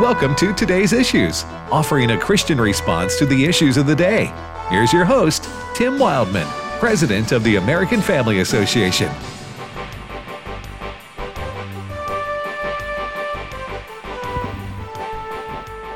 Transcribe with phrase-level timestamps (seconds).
[0.00, 4.32] Welcome to today's issues, offering a Christian response to the issues of the day.
[4.68, 6.46] Here's your host, Tim Wildmon,
[6.78, 9.08] President of the American Family Association.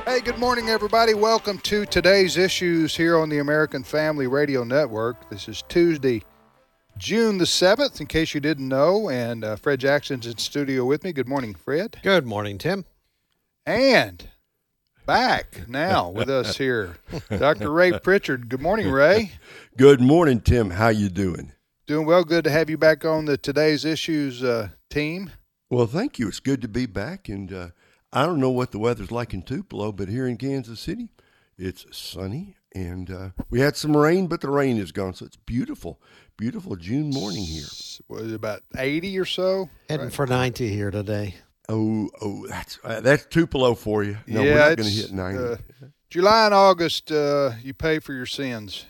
[0.06, 1.14] Hey, good morning, everybody.
[1.14, 5.28] Welcome to today's issues here on the American Family Radio Network.
[5.30, 6.22] This is Tuesday,
[7.00, 9.08] June the 7th, in case you didn't know.
[9.08, 11.12] And uh, Fred Jackson's in studio with me.
[11.12, 11.98] Good morning, Fred.
[12.02, 12.84] Good morning, Tim.
[13.64, 14.28] And
[15.06, 16.98] back now with us here,
[17.30, 17.72] Dr.
[17.72, 18.50] Ray Pritchard.
[18.50, 19.32] Good morning, Ray.
[19.78, 20.72] Good morning, Tim.
[20.72, 21.52] How you doing?
[21.86, 22.22] Doing well.
[22.22, 25.30] Good to have you back on the Today's Issues uh, team.
[25.70, 26.28] Well, thank you.
[26.28, 27.30] It's good to be back.
[27.30, 27.68] And uh,
[28.12, 31.08] I don't know what the weather's like in Tupelo, but here in Kansas City,
[31.56, 32.56] it's sunny.
[32.74, 35.14] And uh, we had some rain, but the rain is gone.
[35.14, 36.00] So it's beautiful,
[36.40, 37.66] beautiful June morning here.
[38.08, 39.68] Was it about 80 or so?
[39.90, 41.34] Heading for 90 here today.
[41.68, 44.16] Oh, oh, that's uh, that's Tupelo for you.
[44.26, 45.38] No, yeah, we're not going to hit 90.
[45.38, 45.56] uh,
[46.08, 48.86] July and August, uh, you pay for your sins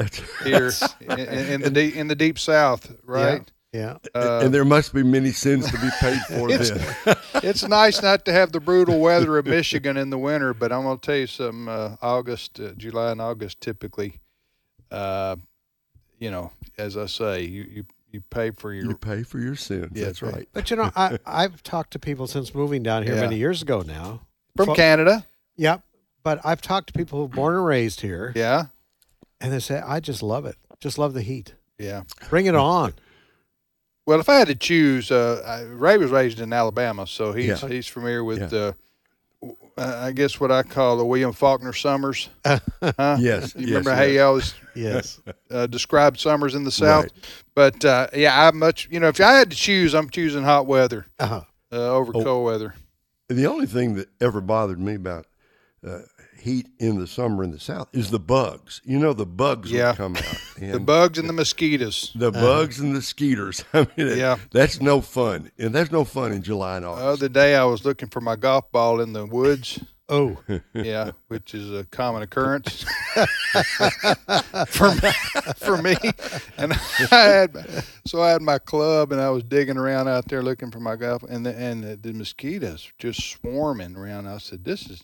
[0.44, 3.48] here in, in the deep, in the deep South, right?
[3.72, 3.98] Yeah.
[4.14, 6.70] Uh, and there must be many sins to be paid for It's-
[7.04, 7.16] then.
[7.44, 10.82] it's nice not to have the brutal weather of Michigan in the winter, but I'm
[10.84, 11.68] going to tell you something.
[11.68, 14.20] Uh, August, uh, July, and August typically,
[14.90, 15.36] uh,
[16.18, 18.84] you know, as I say, you you, you pay for your.
[18.86, 19.92] You pay for your sins.
[19.94, 20.34] Yeah, that's right.
[20.34, 20.48] right.
[20.52, 23.20] But you know, I, I've talked to people since moving down here Yeah.
[23.22, 24.20] many years ago now.
[24.56, 25.26] from Fo- Canada,
[25.56, 25.82] Yep.
[26.22, 28.66] But I've talked to people who were born and raised here, yeah,
[29.40, 30.56] and they say, I just love it.
[30.80, 31.54] Just love the heat.
[31.78, 32.02] yeah.
[32.30, 32.94] Bring it on.
[34.06, 37.68] Well, if I had to choose, uh, Ray was raised in Alabama, so he's Yeah.
[37.68, 38.58] he's familiar with, Yeah.
[38.58, 38.74] uh, w-
[39.76, 42.28] uh, I guess what I call the William Faulkner Summers.
[42.44, 43.16] Huh?
[43.18, 44.10] Yes, You yes, remember how yes.
[44.10, 45.20] he always Yes.
[45.50, 47.04] uh, described summers in the South?
[47.04, 47.12] Right.
[47.54, 50.66] But uh, yeah, I much you know if I had to choose, I'm choosing hot
[50.66, 51.42] weather Uh-huh.
[51.72, 52.22] uh, over Oh.
[52.22, 52.74] cold weather.
[53.28, 55.26] The only thing that ever bothered me about
[55.86, 56.00] uh,
[56.44, 58.80] heat in the summer in the South is the bugs.
[58.84, 59.90] You know, the bugs Yeah.
[59.90, 60.40] would come out.
[60.60, 62.12] The bugs and the mosquitoes.
[62.14, 62.40] the uh-huh.
[62.40, 63.64] bugs and the skeeters.
[63.72, 64.36] I mean, Yeah.
[64.52, 65.50] that's no fun.
[65.58, 67.02] And that's no fun in July and August.
[67.20, 69.80] The other day, I was looking for my golf ball in the woods.
[70.08, 70.36] Oh,
[70.74, 72.84] Yeah, which is a common occurrence
[74.68, 75.10] for me,
[75.56, 75.96] for me.
[76.58, 76.74] And
[77.10, 80.70] I had so I had my club, and I was digging around out there looking
[80.70, 84.26] for my golf, and the, and the, the mosquitoes just swarming around.
[84.26, 85.02] I said, "This is."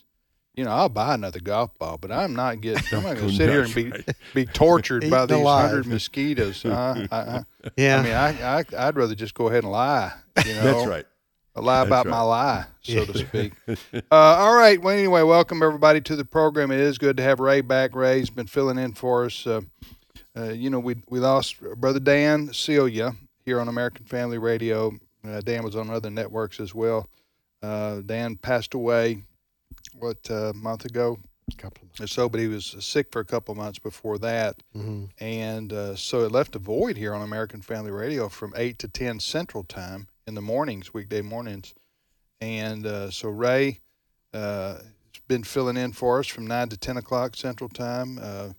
[0.54, 2.82] You know, I'll buy another golf ball, but I'm not getting.
[2.92, 3.92] I'm not going to sit here and be
[4.34, 5.70] be tortured by these alive.
[5.70, 6.64] hundred mosquitoes.
[6.64, 7.44] Uh, I, I,
[7.76, 7.98] yeah.
[7.98, 10.12] I mean, I, I I'd rather just go ahead and lie.
[10.44, 11.06] You know, that's right.
[11.54, 12.10] a lie That's about right.
[12.10, 13.52] my lie, so to speak.
[13.68, 13.74] uh,
[14.10, 14.80] all right.
[14.82, 16.70] Well, anyway, welcome everybody to the program.
[16.70, 17.94] It is good to have Ray back.
[17.94, 19.46] Ray's been filling in for us.
[19.46, 19.60] Uh,
[20.36, 24.92] uh, you know, we we lost brother Dan Celia here on American Family Radio.
[25.26, 27.08] Uh, Dan was on other networks as well.
[27.62, 29.22] Uh, Dan passed away
[29.94, 31.18] what a month ago
[31.58, 35.72] Couple or so, but he was sick for a couple months before that hmm and
[35.72, 39.18] uh, so it left a void here on American Family Radio from eight to ten
[39.18, 41.74] Central Time in the mornings, weekday mornings,
[42.40, 43.80] and uh, so Ray
[44.32, 44.82] uh, has
[45.28, 48.18] been filling in for us from nine to ten o'clock Central Time.
[48.22, 48.50] Uh,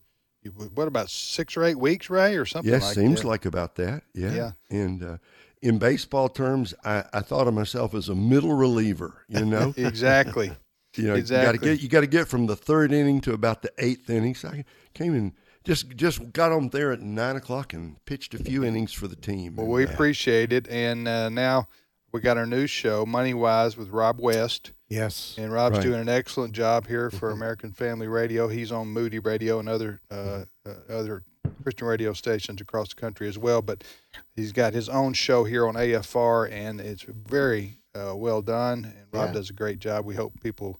[0.43, 3.27] you- what about six or eight weeks, Ray, or something Yes, like seems that?
[3.27, 4.03] like about that.
[4.13, 4.31] Yeah.
[4.33, 4.51] Yeah.
[4.69, 5.17] And uh,
[5.61, 9.23] in baseball terms, I, I thought of myself as a middle reliever.
[9.29, 10.51] You know, exactly.
[10.95, 13.33] You know, you got to get you got to get from the third inning to
[13.33, 14.35] about the eighth inning.
[14.35, 18.37] So I came in just just got on there at nine o'clock and pitched a
[18.43, 19.55] few innings for the team.
[19.55, 21.67] Well, we uh, appreciate it, and uh, now
[22.11, 24.71] we got our new show, Money Wise, with Rob West.
[24.89, 25.35] Yes.
[25.37, 25.83] And Rob's Right.
[25.83, 28.49] doing an excellent job here for American Family Radio.
[28.49, 31.23] He's on Moody Radio and other uh, uh, other
[31.63, 33.61] Christian radio stations across the country as well.
[33.61, 33.83] But
[34.35, 38.85] he's got his own show here on AFR, and it's very uh, well done.
[38.85, 39.33] And Rob Yeah.
[39.33, 40.05] does a great job.
[40.05, 40.79] We hope people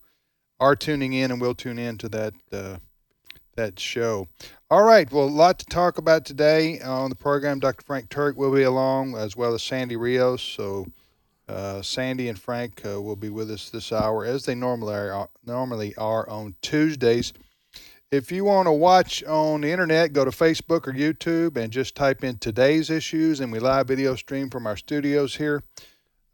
[0.60, 2.76] are tuning in and will tune in to that uh,
[3.56, 4.28] that show.
[4.70, 5.10] All right.
[5.12, 7.58] Well, a lot to talk about today on the program.
[7.58, 7.82] Dr.
[7.84, 10.42] Frank Turek will be along, as well as Sandy Rios.
[10.42, 10.86] So.
[11.48, 15.28] Uh, Sandy and Frank uh, will be with us this hour, as they normally are,
[15.44, 17.32] normally are on Tuesdays.
[18.10, 21.94] If you want to watch on the internet, go to Facebook or YouTube and just
[21.94, 25.62] type in today's issues, and we live video stream from our studios here.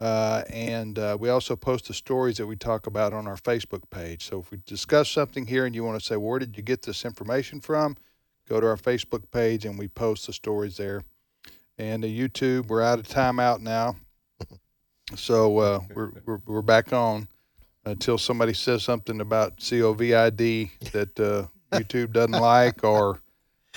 [0.01, 3.83] Uh, and uh, we also post the stories that we talk about on our Facebook
[3.91, 4.27] page.
[4.29, 6.83] So if we discuss something here and you want to say, where did you get
[6.83, 7.97] this information from?
[8.49, 11.03] Go to our Facebook page and we post the stories there.
[11.79, 13.97] And the YouTube, we're out of timeout now.
[15.15, 17.29] So uh, we're, we're, we're back on
[17.87, 21.47] until somebody says something about COVID that uh,
[21.79, 23.23] YouTube doesn't like or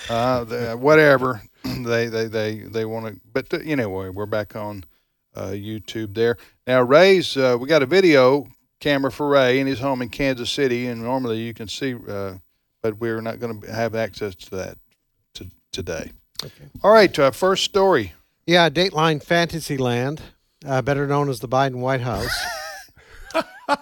[0.09, 3.21] uh, the, whatever they they they, they want to.
[3.31, 4.90] But uh, anyway, we're back on uh,
[5.35, 6.37] YouTube there.
[6.67, 8.47] Now, Ray's, uh, we got a video
[8.79, 12.33] camera for Ray in his home in Kansas City, and normally you can see, uh,
[12.81, 14.77] but we're not going to have access to that
[15.35, 16.11] to, today.
[16.43, 16.65] Okay.
[16.83, 18.13] All right, to our first story.
[18.45, 20.21] Yeah, Dateline Fantasyland,
[20.65, 22.35] uh, better known as the Biden White House.
[23.35, 23.77] uh,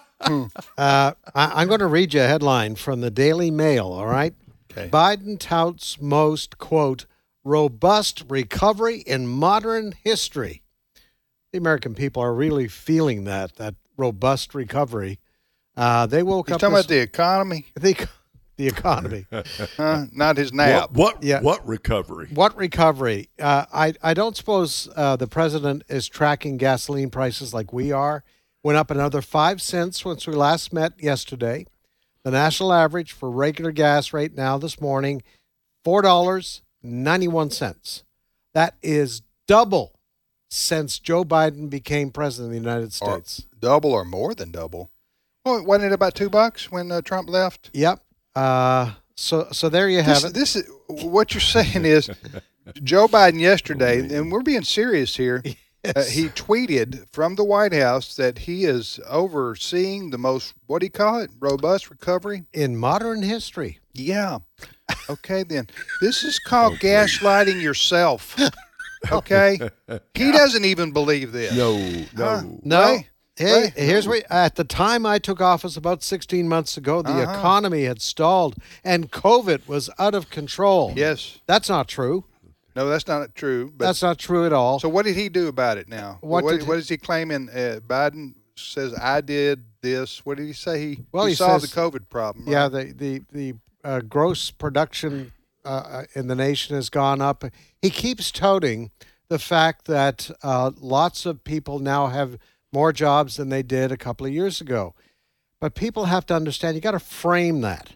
[0.77, 4.33] I, I'm going to read you a headline from the Daily Mail, all right?
[4.71, 4.89] Okay.
[4.89, 7.05] Biden touts most, quote,
[7.43, 10.61] robust recovery in modern history.
[11.51, 15.19] The American people are really feeling that, that robust recovery.
[15.75, 16.61] Uh, they woke He's up.
[16.61, 18.07] talking this- about the economy, the,
[18.57, 19.25] the economy.
[19.77, 20.05] huh?
[20.11, 20.91] not his nap.
[20.91, 21.41] What what, Yeah.
[21.41, 22.27] what recovery?
[22.33, 23.29] What recovery?
[23.39, 28.23] Uh, I I don't suppose uh, the president is tracking gasoline prices like we are.
[28.61, 31.65] Went up another five cents since we last met yesterday.
[32.23, 35.23] The national average for regular gas right now this morning,
[35.83, 38.03] four dollars ninety one cents.
[38.53, 39.93] That is double
[40.49, 43.45] since Joe Biden became president of the United Or States.
[43.59, 44.89] double or more than double.
[45.45, 47.69] Well, wasn't it about two bucks when uh, Trump left?
[47.73, 48.01] Yep.
[48.35, 50.33] Uh, so so there you have This, it.
[50.33, 52.09] this is what you're saying is
[52.83, 55.43] Joe Biden yesterday, and we're being serious here.
[55.95, 60.85] Uh, he tweeted from the White House that he is overseeing the most what do
[60.85, 62.43] you call it robust recovery.
[62.51, 64.39] In modern history, Yeah.
[65.09, 65.67] Okay, then
[66.01, 68.35] this is called gaslighting yourself.
[69.11, 69.59] Okay,
[70.13, 71.55] he doesn't even believe this.
[71.55, 71.77] No,
[72.17, 72.41] Huh?
[72.41, 72.59] no.
[72.63, 72.81] No.
[72.81, 73.09] Right?
[73.35, 73.73] Hey, Right.
[73.73, 77.31] here's what at the time I took office about 16 months ago, the Uh-huh.
[77.31, 80.91] economy had stalled and COVID was out of control.
[80.97, 81.39] Yes.
[81.47, 82.25] That's not true.
[82.75, 83.71] No, that's not true.
[83.77, 84.79] But That's not true at all.
[84.81, 86.17] So what did he do about it now?
[86.19, 87.49] What what, did what he- is he claiming?
[87.49, 90.25] Uh, Biden says I did this.
[90.25, 90.79] What did he say?
[90.79, 92.43] He Well, he, he solved says- the COVID problem.
[92.47, 93.53] yeah, the the the
[93.85, 95.31] uh, gross production
[95.65, 97.43] uh, uh, in the nation has gone up.
[97.81, 98.91] He keeps touting
[99.29, 102.37] the fact that uh, lots of people now have
[102.71, 104.95] more jobs than they did a couple of years ago.
[105.59, 107.91] But people have to understand you got to frame that.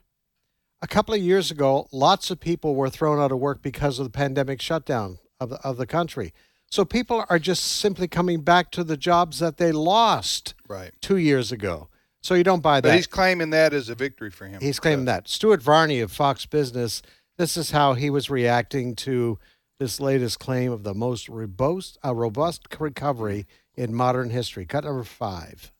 [0.81, 4.05] A couple of years ago, lots of people were thrown out of work because of
[4.05, 6.33] the pandemic shutdown of the, of the country.
[6.69, 10.91] So people are just simply coming back to the jobs that they lost right.
[11.01, 11.87] two years ago.
[12.21, 12.95] So you don't buy But that.
[12.95, 14.61] he's claiming that as a victory for him.
[14.61, 15.27] He's claiming that.
[15.27, 17.01] Stuart Varney of Fox Business,
[17.37, 19.39] this is how he was reacting to
[19.79, 24.65] this latest claim of the most robust, uh, robust recovery in modern history.
[24.65, 25.71] Cut number five.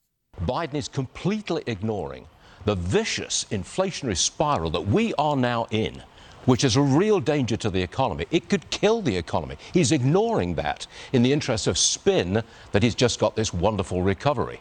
[0.42, 2.28] Biden is completely ignoring
[2.66, 6.02] the vicious inflationary spiral that we are now in,
[6.46, 8.26] which is a real danger to the economy.
[8.32, 9.58] It could kill the economy.
[9.74, 14.60] He's ignoring that in the interest of spin that he's just got this wonderful recovery.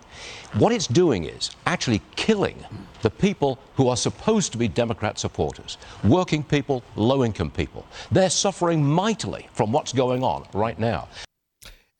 [0.55, 2.64] What it's doing is actually killing
[3.02, 7.87] the people who are supposed to be Democrat supporters working people, low income people.
[8.11, 11.08] They're suffering mightily from what's going on right now.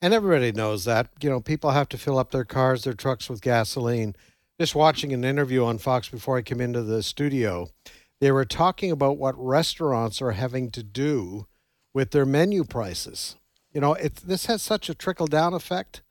[0.01, 1.07] And everybody knows that.
[1.21, 4.15] You know, people have to fill up their cars, their trucks with gasoline.
[4.59, 7.69] Just watching an interview on Fox before I came into the studio,
[8.23, 11.45] they were talking about what restaurants are having to do
[11.93, 13.35] with their menu prices.
[13.73, 16.01] You know, it, this has such a trickle down effect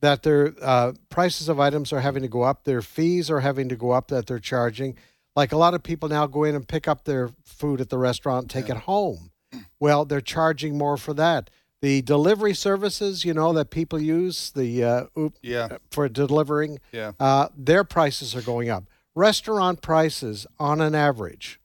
[0.00, 3.68] that their uh, prices of items are having to go up, their fees are having
[3.68, 4.96] to go up that they're charging.
[5.36, 7.98] Like a lot of people now go in and pick up their food at the
[7.98, 9.30] restaurant and take it home.
[9.78, 11.48] Well, they're charging more for that.
[11.80, 15.76] The delivery services, you know, that people use, the uh, oop, Yeah.
[15.92, 17.12] for delivering, Yeah.
[17.20, 18.82] uh, their prices are going up.
[19.14, 21.60] Restaurant prices, on an average,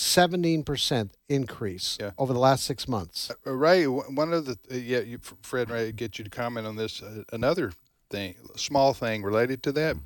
[0.00, 2.10] 17% increase Yeah.
[2.18, 3.30] over the last six months.
[3.46, 6.66] Uh, Ray, w- one of the uh, yeah, you, Fred, Ray, get you to comment
[6.66, 7.02] on this.
[7.02, 7.72] Uh, another
[8.08, 9.96] thing, small thing related to that.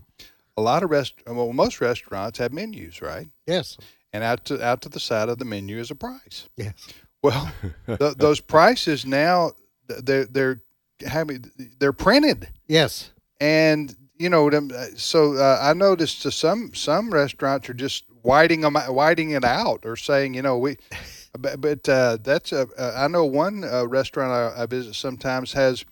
[0.57, 3.29] A lot of rest, well, most restaurants have menus, right?
[3.47, 3.77] Yes.
[4.13, 6.49] And out to out to the side of the menu is a price.
[6.57, 6.75] Yes.
[7.23, 7.51] Well,
[7.87, 9.53] th- those prices now
[9.89, 10.61] they're they're
[11.07, 13.11] having they're printed, Yes.
[13.41, 14.71] and you know them.
[14.75, 19.45] uh, So uh, I noticed to some some restaurants are just whiting them whiting it
[19.45, 20.77] out or saying you know we.
[21.37, 22.69] But, but uh, that's a.
[22.79, 25.85] Uh, I know one uh, restaurant I, I visit sometimes has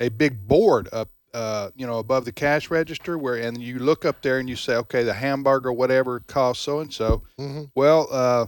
[0.00, 4.06] a big board up, uh, you know, above the cash register where, and you look
[4.06, 7.24] up there and you say, okay, the hamburger, whatever costs so and so.
[7.38, 7.70] Mhm.
[7.74, 8.46] Well, uh,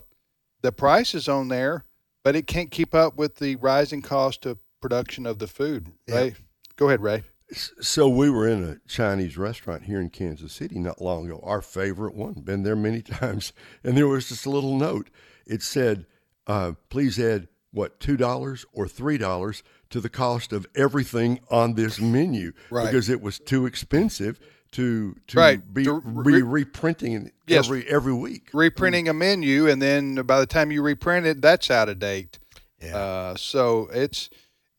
[0.62, 1.84] the price is on there,
[2.24, 5.92] but it can't keep up with the rising cost of production of the food.
[6.08, 6.34] Right?
[6.76, 7.24] Go ahead, Ray.
[7.52, 11.40] So we were in a Chinese restaurant here in Kansas City not long ago.
[11.42, 13.52] Our favorite one, been there many times,
[13.82, 15.08] and there was just a little note.
[15.46, 16.06] It said,
[16.46, 21.74] uh, "Please add what two dollars or three dollars to the cost of everything on
[21.74, 22.84] this menu Right.
[22.86, 24.38] because it was too expensive
[24.72, 25.72] to to Right.
[25.74, 27.64] be, To be reprinting Yes.
[27.64, 31.70] every every week." Reprinting a menu, and then by the time you reprint it, that's
[31.70, 32.38] out of date.
[32.82, 32.96] Yeah.
[32.96, 34.28] Uh, so it's,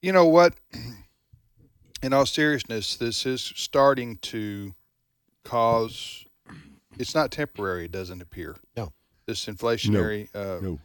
[0.00, 0.54] you know what,
[2.02, 4.74] in all seriousness, this is starting to
[5.44, 6.24] cause.
[6.98, 7.86] It's not temporary.
[7.86, 8.56] It doesn't appear.
[8.76, 8.92] No.
[9.26, 10.28] This inflationary.
[10.34, 10.78] Uh, No.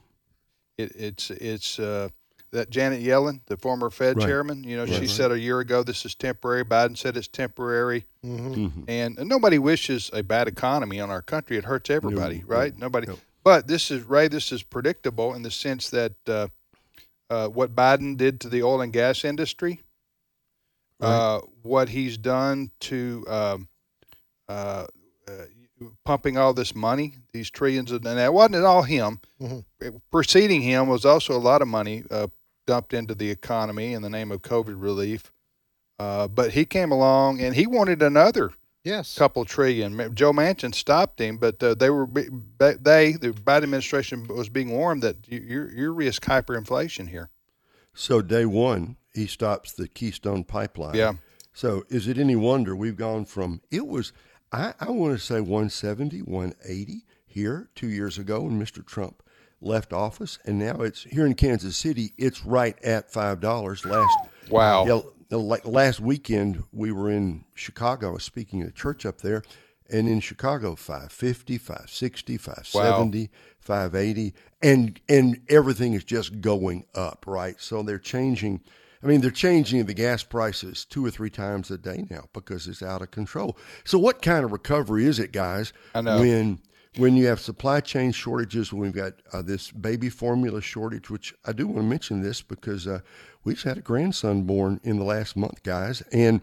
[0.78, 2.10] It, it's it's uh,
[2.52, 4.26] that Janet Yellen, the former Fed Right.
[4.26, 4.64] chairman.
[4.66, 5.10] You know, she Right.
[5.10, 6.66] said a year ago this is temporary.
[6.66, 8.06] Biden said it's temporary.
[8.22, 8.84] hmm Mhm.
[8.90, 11.56] And, and nobody wishes a bad economy on our country.
[11.58, 12.74] It hurts everybody, No, right?
[12.74, 13.08] no, nobody.
[13.08, 13.20] no.
[13.44, 14.28] But this is Ray.
[14.28, 16.48] This is predictable in the sense that uh,
[17.30, 19.82] uh, what Biden did to the oil and gas industry,
[21.02, 23.68] uh, what he's done to um,
[24.48, 24.86] uh,
[25.28, 25.32] uh,
[26.06, 29.20] pumping all this money, these trillions, of, and that wasn't all him.
[29.42, 29.64] Mhm.
[30.12, 32.28] Preceding him was also a lot of money uh,
[32.66, 35.32] dumped into the economy in the name of COVID relief.
[36.00, 38.52] Uh, but he came along and he wanted another
[38.84, 39.18] Yes.
[39.18, 40.14] couple trillion.
[40.14, 44.48] Joe Manchin stopped him, but uh, they were be- be- they the Biden administration was
[44.50, 47.30] being warned that you you're, you risk hyperinflation here.
[47.94, 50.96] So day one, he stops the Keystone Pipeline.
[50.96, 51.14] Yeah.
[51.54, 54.12] So is it any wonder we've gone from it was
[54.52, 58.86] I, I want to say 170, 180 here two years ago when Mr.
[58.86, 59.24] Trump
[59.62, 62.14] left office, and now it's here in Kansas City.
[62.18, 63.86] It's right at five dollars.
[63.86, 64.16] Last
[64.50, 64.86] Wow.
[64.86, 68.10] yeah, the- like last weekend we were in Chicago.
[68.10, 69.42] I was speaking at a church up there,
[69.90, 73.30] and in Chicago, 550, 560, 570,
[73.60, 77.56] 580, and and everything is just going up, right?
[77.60, 78.62] So they're changing.
[79.06, 82.68] I mean, they're changing the gas prices two or three times a day now because
[82.68, 83.56] it's out of control.
[83.84, 85.74] So, what kind of recovery is it, guys?
[85.94, 86.20] I know.
[86.20, 86.60] when
[86.98, 91.36] when you have supply chain shortages, when we've got uh, this baby formula shortage, which
[91.46, 93.02] I do want to mention this because uh,
[93.44, 96.42] we just had a grandson born in the last month, guys, and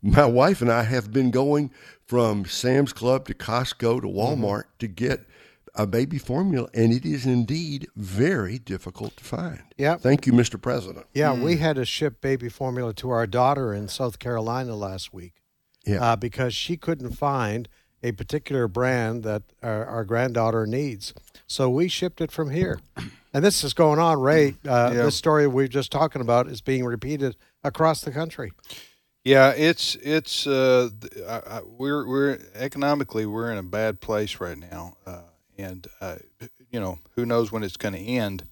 [0.00, 1.70] my wife and I have been going
[2.06, 5.26] from Sam's Club to Costco to Walmart to get
[5.74, 9.60] a baby formula, and it is indeed very difficult to find.
[9.76, 9.96] Yeah.
[9.96, 10.60] Thank you, Mr.
[10.60, 11.06] President.
[11.14, 15.34] Yeah, we had to ship baby formula to our daughter in South Carolina last week
[15.84, 16.00] Yeah.
[16.12, 17.68] uh, because she couldn't find
[18.02, 21.12] a particular brand that our, our granddaughter needs.
[21.46, 22.80] So we shipped it from here.
[23.32, 24.56] And this is going on, Ray.
[24.66, 25.02] Uh, Yeah.
[25.04, 28.52] This story we are just talking about is being repeated across the country.
[29.24, 30.90] Yeah, it's it's uh,
[31.26, 35.22] I, I, we're we're economically we're in a bad place right now, uh,
[35.58, 36.16] and uh,
[36.70, 38.44] you know who knows when it's going to end.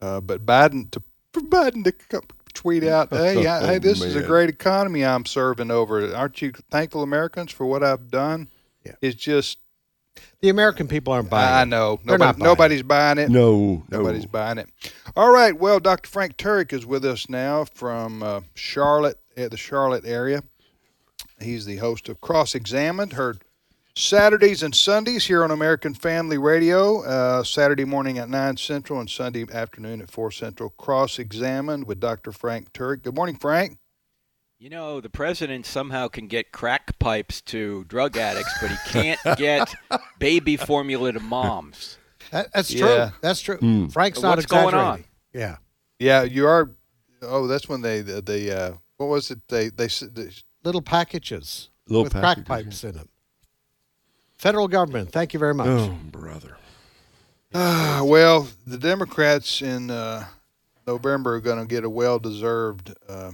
[0.00, 2.22] Uh, but Biden to for Biden to come,
[2.52, 6.14] tweet out, "Hey, I, hey, this is a great economy I'm serving over.
[6.14, 8.48] Aren't you thankful, Americans, for what I've done?"
[8.84, 8.92] Yeah.
[9.00, 9.58] It's just
[10.42, 12.44] The American people aren't buying I know They're nobody, not buying it.
[12.44, 13.30] nobody's buying it.
[13.30, 13.98] No, no.
[13.98, 14.68] Nobody's buying it.
[15.16, 15.58] All right.
[15.58, 16.08] Well, Dr.
[16.08, 20.42] Frank Turek is with us now from uh, Charlotte, at the Charlotte area.
[21.40, 23.42] He's the host of Cross Examined, heard
[23.96, 27.02] Saturdays and Sundays here on American Family Radio.
[27.04, 30.70] Uh, Saturday morning at 9 Central and Sunday afternoon at 4 Central.
[30.70, 32.32] Cross Examined with Dr.
[32.32, 33.02] Frank Turek.
[33.02, 33.78] Good morning, Frank.
[34.58, 39.20] You know, the president somehow can get crack pipes to drug addicts, but he can't
[39.36, 39.72] get
[40.18, 41.98] baby formula to moms.
[42.32, 42.80] That, that's Yeah.
[43.10, 43.16] true.
[43.20, 43.88] That's true.
[43.90, 44.36] Frank's not a.
[44.38, 45.04] What's going exaggerating.
[45.04, 45.04] on?
[45.32, 45.56] Yeah.
[46.00, 46.70] Yeah, you are.
[47.22, 49.38] Oh, that's when they, the, the uh, what was it?
[49.48, 50.30] They, they, s- they
[50.64, 53.08] Little packages Little with crack pipes in them.
[54.44, 55.68] Federal government, thank you very much.
[55.68, 56.58] Oh, brother.
[57.54, 60.26] Ah, well, the Democrats in uh,
[60.86, 63.30] November are going to get a well-deserved uh,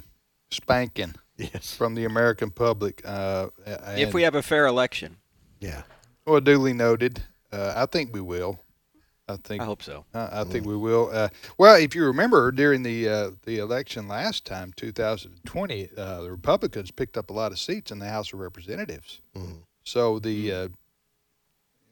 [0.52, 1.74] spanking Yes.
[1.74, 3.02] from the American public.
[3.04, 5.16] Uh, If we have a fair election,
[5.58, 5.82] Yeah.
[6.26, 7.24] well, duly noted.
[7.50, 8.60] Uh, I think we will.
[9.26, 10.04] I think I hope so.
[10.14, 11.10] I I think we will.
[11.12, 16.30] Uh, well, if you remember, during the uh, the election last time, 2020, uh, the
[16.30, 19.20] Republicans picked up a lot of seats in the House of Representatives.
[19.82, 20.68] So the uh,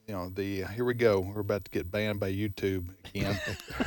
[0.09, 1.21] you know the here we go.
[1.21, 3.39] We're about to get banned by YouTube again.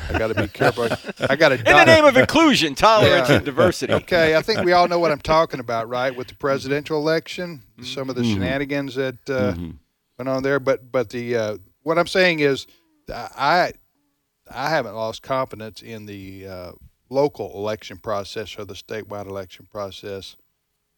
[0.08, 0.84] I got to be careful.
[1.28, 1.56] I got to.
[1.56, 3.36] In the name of inclusion, tolerance, Yeah.
[3.36, 3.92] and diversity.
[3.92, 6.14] Okay, I think we all know what I'm talking about, right?
[6.14, 9.54] With the presidential election, some of the shenanigans that uh,
[10.16, 10.60] went on there.
[10.60, 12.68] But but the uh, what I'm saying is,
[13.12, 13.72] I
[14.48, 16.72] I haven't lost confidence in the uh,
[17.10, 20.36] local election process or the statewide election process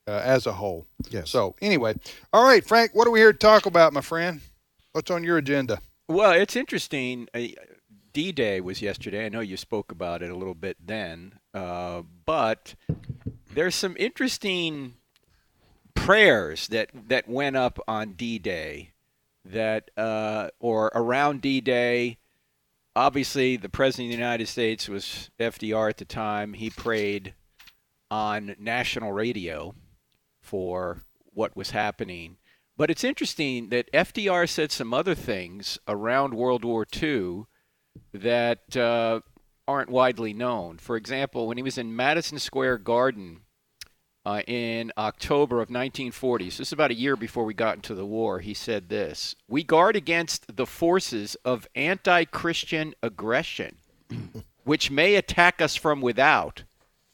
[0.06, 0.86] uh, as a whole.
[1.08, 1.30] Yes.
[1.30, 1.94] So anyway,
[2.30, 4.42] all right, Frank, what are we here to talk about, my friend?
[4.94, 5.80] What's on your agenda?
[6.06, 7.26] Well, it's interesting.
[7.34, 7.46] Uh,
[8.12, 9.26] D Day was yesterday.
[9.26, 12.76] I know you spoke about it a little bit then, uh, but
[13.52, 14.94] there's some interesting
[15.94, 18.92] prayers that, that went up on D Day
[19.44, 22.18] that, uh, or around D Day.
[22.94, 26.52] Obviously, the President of the United States was FDR at the time.
[26.52, 27.34] He prayed
[28.12, 29.74] on national radio
[30.40, 32.36] for what was happening.
[32.76, 37.44] But it's interesting that FDR said some other things around World War II
[38.12, 39.20] that uh,
[39.68, 40.78] aren't widely known.
[40.78, 43.42] For example, when he was in Madison Square Garden
[44.26, 46.50] uh, in October of 1940.
[46.50, 48.40] So this is about a year before we got into the war.
[48.40, 53.76] He said this We guard against the forces of anti Christian aggression,
[54.64, 56.64] which may attack us from without,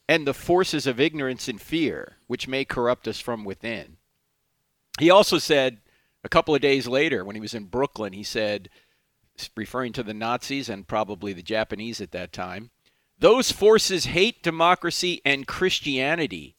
[0.09, 3.97] and the forces of ignorance and fear, which may corrupt us from within.
[5.01, 5.79] He also said
[6.23, 8.69] a couple of days later, when he was in Brooklyn, he said,
[9.57, 12.71] referring to the Nazis and probably the Japanese at that time,
[13.19, 16.55] those forces hate democracy and Christianity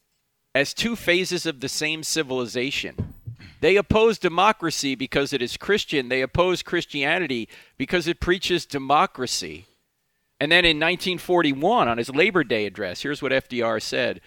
[0.56, 3.14] as two phases of the same civilization.
[3.60, 6.10] They oppose democracy because it is Christian.
[6.10, 9.68] They oppose Christianity because it preaches democracy.
[10.40, 14.20] And then in 1941, on his Labor Day address, here's what FDR said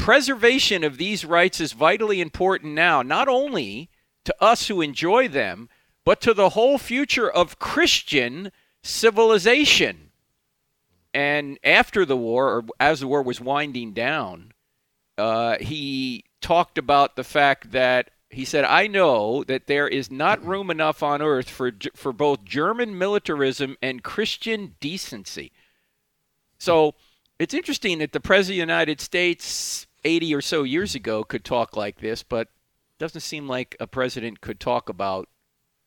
[0.00, 3.90] Preservation of these rights is vitally important now, not only
[4.24, 5.68] to us who enjoy them,
[6.04, 8.50] but to the whole future of Christian
[8.82, 10.10] civilization.
[11.12, 14.52] And after the war, or as the war was winding down,
[15.18, 20.44] uh, he talked about the fact that he said, "I know that there is not
[20.44, 25.52] room enough on earth for for both German militarism and Christian decency."
[26.58, 26.94] So
[27.38, 31.44] it's interesting that the president of the United States, 80 or so years ago, could
[31.44, 32.48] talk like this, but
[32.98, 35.28] doesn't seem like a president could talk about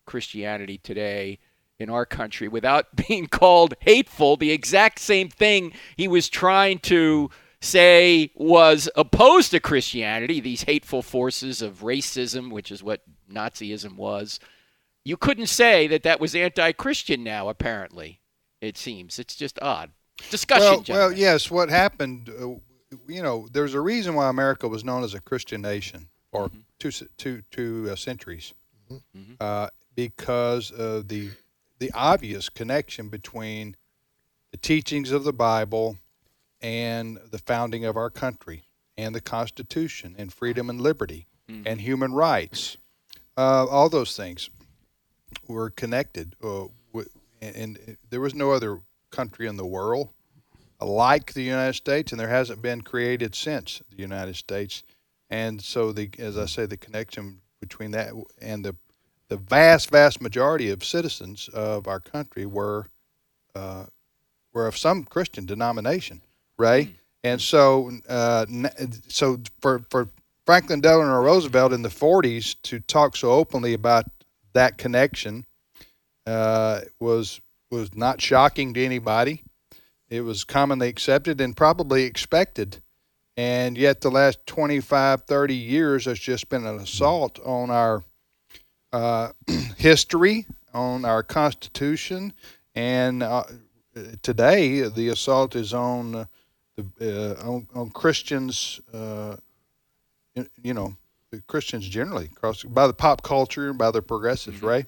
[0.06, 1.40] Christianity today
[1.80, 4.36] in our country without being called hateful.
[4.38, 7.30] The exact same thing he was trying to
[7.62, 13.02] say was opposed to Christianity, these hateful forces of racism, which is what
[13.32, 14.40] Nazism was.
[15.06, 18.22] You couldn't say that that was anti Christian now, apparently,
[18.62, 19.20] it seems.
[19.20, 19.92] It's just odd.
[20.30, 21.52] Discussion, well, well, yes.
[21.52, 22.30] What happened?
[22.30, 22.56] Uh,
[23.08, 26.60] You know, there's a reason why America was known as a Christian nation for Mm-hmm.
[26.80, 28.54] two c- two two uh, centuries,
[29.40, 31.30] uh, because of the
[31.80, 33.76] the obvious connection between
[34.52, 35.98] the teachings of the Bible
[36.62, 38.64] and the founding of our country
[38.98, 41.28] and the Constitution and freedom and liberty
[41.66, 42.78] and human rights.
[43.38, 44.50] Uh, all those things
[45.48, 46.36] were connected.
[46.42, 47.10] Uh, wi-
[47.42, 48.80] and, and there was no other
[49.12, 50.10] country in the world
[50.86, 54.84] like the United States, and there hasn't been created since the United States.
[55.30, 58.76] And so, the as I say, the connection between that and the
[59.30, 62.88] the vast, vast majority of citizens of our country were
[63.56, 63.86] uh,
[64.54, 66.22] were of some Christian denomination,
[66.58, 66.96] Ray.
[67.24, 68.46] And so, uh,
[69.08, 70.10] so for for
[70.46, 74.06] Franklin Delano Roosevelt in the '40s to talk so openly about
[74.54, 75.46] that connection
[76.28, 77.42] uh, was
[77.72, 79.44] was not shocking to anybody.
[80.14, 82.82] It was commonly accepted and probably expected.
[83.36, 88.04] And yet, the last 25, 30 years has just been an assault on our
[88.92, 89.32] uh,
[89.78, 92.32] history, on our Constitution,
[92.76, 93.44] and uh,
[94.22, 96.26] today the assault is on uh,
[96.78, 98.80] the uh, on, on Christians.
[98.94, 99.38] Uh,
[100.36, 100.96] you- you know,
[101.48, 104.86] Christians generally across by the pop culture and by the progressives, right?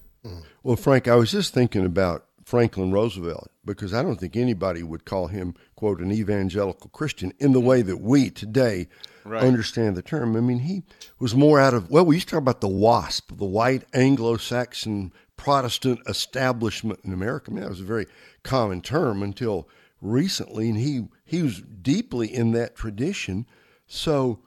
[0.63, 5.03] Well, Frank, I was just thinking about Franklin Roosevelt because I don't think anybody would
[5.03, 8.87] call him, quote, an evangelical Christian in the way that we today
[9.25, 10.37] understand the term.
[10.37, 10.83] I mean, he
[11.19, 14.37] was more out of, well, we used to talk about the WASP, the white Anglo
[14.37, 17.49] Saxon Protestant establishment in America.
[17.49, 18.05] I mean, that was a very
[18.43, 19.67] common term until
[19.99, 23.47] recently, and he, he was deeply in that tradition.
[23.87, 24.41] So,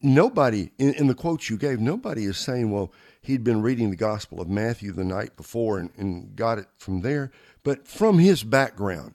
[0.00, 3.96] nobody in, in the quotes you gave, nobody is saying, well, he'd been reading the
[3.96, 7.30] Gospel of Matthew the night before and, and got it from there.
[7.62, 9.14] But from his background,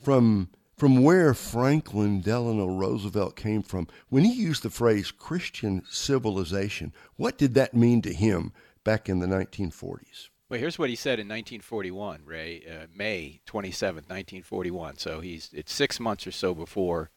[0.00, 6.92] from from where Franklin Delano Roosevelt came from, when he used the phrase Christian civilization,
[7.14, 10.30] what did that mean to him back in the 1940s?
[10.48, 14.98] Well, here's what he said in 1941, Ray, uh, May 27th, 1941.
[14.98, 17.10] So he's it's six months or so before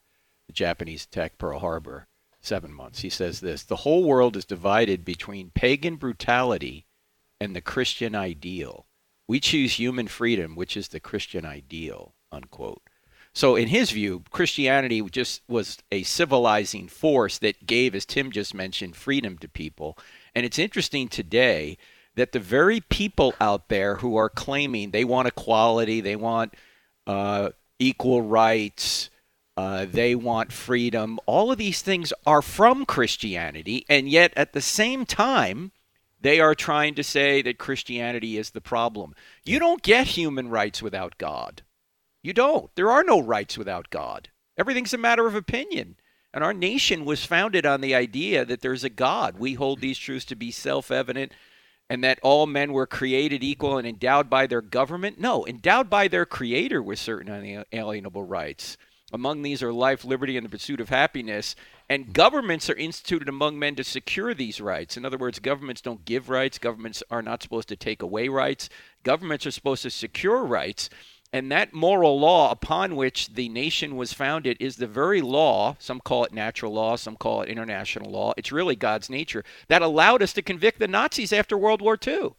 [0.47, 2.07] the Japanese attack Pearl Harbor.
[2.45, 3.01] Seven months.
[3.01, 6.85] He says this: the whole world is divided between pagan brutality
[7.41, 8.85] and the Christian ideal.
[9.27, 12.13] We choose human freedom, which is the Christian ideal.
[12.31, 12.83] Unquote.
[13.33, 18.53] So, in his view, Christianity just was a civilizing force that gave, as Tim just
[18.53, 19.97] mentioned, freedom to people.
[20.35, 21.77] And it's interesting today
[22.15, 26.53] that the very people out there who are claiming they want equality, they want
[27.07, 29.09] uh, equal rights,
[29.57, 33.85] uh, they want freedom, all of these things are from Christianity.
[33.89, 35.71] And yet, at the same time,
[36.19, 39.13] they are trying to say that Christianity is the problem.
[39.43, 41.61] You don't get human rights without God.
[42.21, 42.73] You don't.
[42.75, 44.29] There are no rights without God.
[44.57, 45.95] Everything's a matter of opinion.
[46.33, 49.37] And our nation was founded on the idea that there's a God.
[49.37, 51.31] We hold these truths to be self evident
[51.89, 55.19] and that all men were created equal and endowed by their government.
[55.19, 58.77] No, endowed by their creator with certain unalienable rights.
[59.15, 61.55] Among these are life, liberty, and the pursuit of happiness.
[61.89, 64.97] And governments are instituted among men to secure these rights.
[64.97, 66.59] In other words, governments don't give rights.
[66.59, 68.67] Governments are not supposed to take away rights.
[69.03, 70.89] Governments are supposed to secure rights.
[71.31, 76.01] And that moral law upon which the nation was founded is the very law, some
[76.01, 78.33] call it natural law, some call it international law.
[78.35, 82.31] It's really God's nature that allowed us to convict the Nazis after World War II.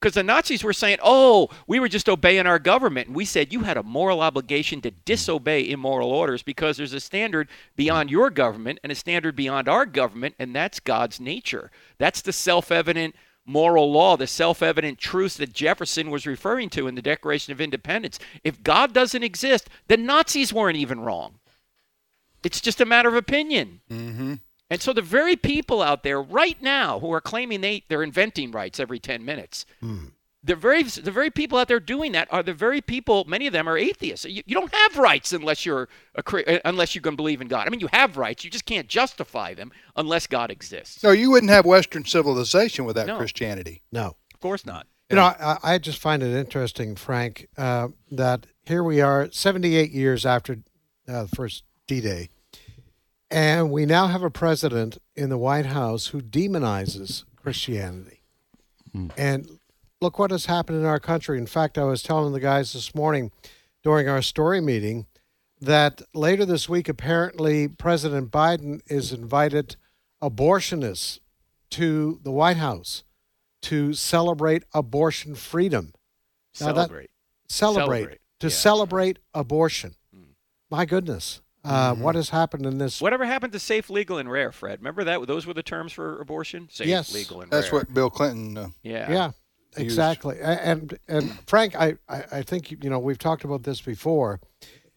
[0.00, 3.08] Because the Nazis were saying, oh, we were just obeying our government.
[3.08, 7.00] And we said you had a moral obligation to disobey immoral orders because there's a
[7.00, 11.70] standard beyond your government and a standard beyond our government, and that's God's nature.
[11.98, 16.86] That's the self evident moral law, the self evident truths that Jefferson was referring to
[16.86, 18.18] in the Declaration of Independence.
[18.42, 21.34] If God doesn't exist, the Nazis weren't even wrong.
[22.42, 23.80] It's just a matter of opinion.
[23.90, 24.34] Mm-hmm.
[24.70, 28.52] And so the very people out there right now who are claiming they, they're inventing
[28.52, 29.66] rights every 10 minutes,
[30.42, 33.24] the very the very people out there doing that are the very people.
[33.26, 34.24] Many of them are atheists.
[34.24, 36.22] You, you don't have rights unless you're a,
[36.56, 37.66] uh, unless you can believe in God.
[37.66, 38.42] I mean, you have rights.
[38.44, 41.02] You just can't justify them unless God exists.
[41.02, 43.18] No, you wouldn't have Western civilization without No.
[43.18, 43.82] Christianity.
[43.92, 44.16] No.
[44.32, 44.86] Of course not.
[45.10, 49.90] You know, I, I just find it interesting, Frank, uh, that here we are 78
[49.90, 50.58] years after
[51.08, 52.28] uh, the first D Day,
[53.30, 58.20] and we now have a president in the White House who demonizes Christianity.
[58.92, 59.08] Hmm.
[59.16, 59.58] And
[60.00, 61.38] look what has happened in our country.
[61.38, 63.30] In fact, I was telling the guys this morning
[63.82, 65.06] during our story meeting
[65.60, 69.76] that later this week, apparently, President Biden is invited
[70.22, 71.20] abortionists
[71.70, 73.04] to the White House
[73.62, 75.92] to celebrate abortion freedom.
[76.60, 77.10] Now that- Celebrate.
[77.48, 78.52] Celebrate, Celebrate, to yeah.
[78.54, 79.96] celebrate abortion.
[80.14, 80.22] Hmm.
[80.70, 83.00] My goodness, uh, what has happened in this?
[83.00, 84.78] Whatever happened to safe, legal, and rare, Fred?
[84.80, 85.26] Remember that?
[85.26, 86.68] Those were the terms for abortion?
[86.70, 87.12] Safe, Yes.
[87.14, 87.80] legal, and That's rare.
[87.82, 88.56] what Bill Clinton.
[88.56, 89.10] Uh, Yeah.
[89.10, 89.30] Yeah,
[89.76, 90.38] exactly.
[90.40, 94.40] A- And and Frank, I, I I think you know we've talked about this before.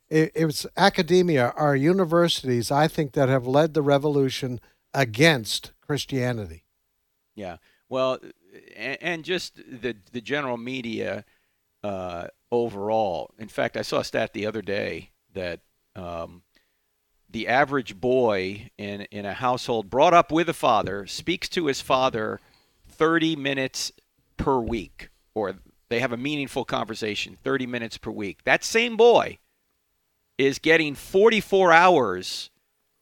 [0.09, 4.59] It, it was academia, our universities, I think, that have led the revolution
[4.93, 6.65] against Christianity.
[7.35, 7.57] Yeah.
[7.89, 8.19] Well,
[8.75, 11.25] and, and just the the general media
[11.83, 13.33] uh, overall.
[13.39, 15.59] In fact, I saw a stat the other day that
[15.95, 16.43] um,
[17.33, 21.81] the average boy in in a household brought up with a father speaks to his
[21.81, 22.39] father
[22.87, 23.91] 30 minutes
[24.37, 25.55] per week, or
[25.89, 28.43] they have a meaningful conversation 30 minutes per week.
[28.45, 29.39] That same boy
[30.37, 32.49] is getting 44 hours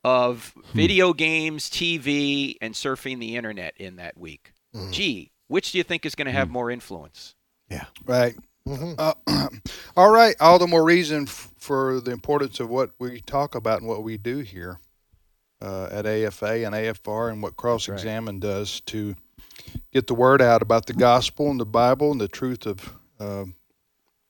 [0.03, 0.61] of hmm.
[0.77, 4.53] video games, TV, and surfing the internet in that week.
[4.73, 4.91] Mm-hmm.
[4.91, 6.53] Gee, which do you think is going to have hmm.
[6.53, 7.35] more influence?
[7.69, 7.85] Yeah.
[8.05, 8.35] Right.
[8.69, 9.13] Uh,
[9.97, 10.35] all right.
[10.39, 14.03] All the more reason f- for the importance of what we talk about and what
[14.03, 14.79] we do here
[15.61, 19.15] uh, at AFA and AFR and what Cross Examine does to
[19.93, 23.45] get the word out about the gospel and the Bible and the truth of uh,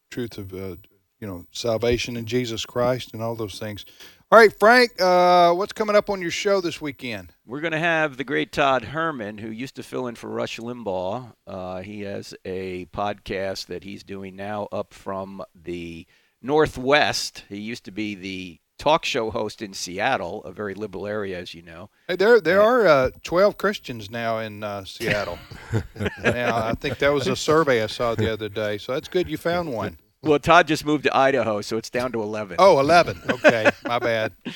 [0.09, 0.75] truth of uh,
[1.19, 3.85] you know salvation in Jesus Christ and all those things.
[4.31, 4.93] All right, Frank.
[5.01, 7.33] Uh, what's coming up on your show this weekend?
[7.45, 10.57] We're going to have the great Todd Herman, who used to fill in for Rush
[10.57, 11.33] Limbaugh.
[11.45, 16.07] Uh, he has a podcast that he's doing now up from the
[16.41, 17.43] Northwest.
[17.49, 21.53] He used to be the talk show host in Seattle, a very liberal area, as
[21.53, 21.89] you know.
[22.07, 25.39] Hey, there there are uh, twelve Christians now in uh, Seattle.
[26.23, 29.29] now I think that was a survey I saw the other day, so that's good
[29.29, 29.97] you found one.
[30.23, 32.57] Well, Todd just moved to Idaho, so it's down to 11.
[32.59, 33.21] Oh, 11.
[33.29, 34.33] Okay, my bad.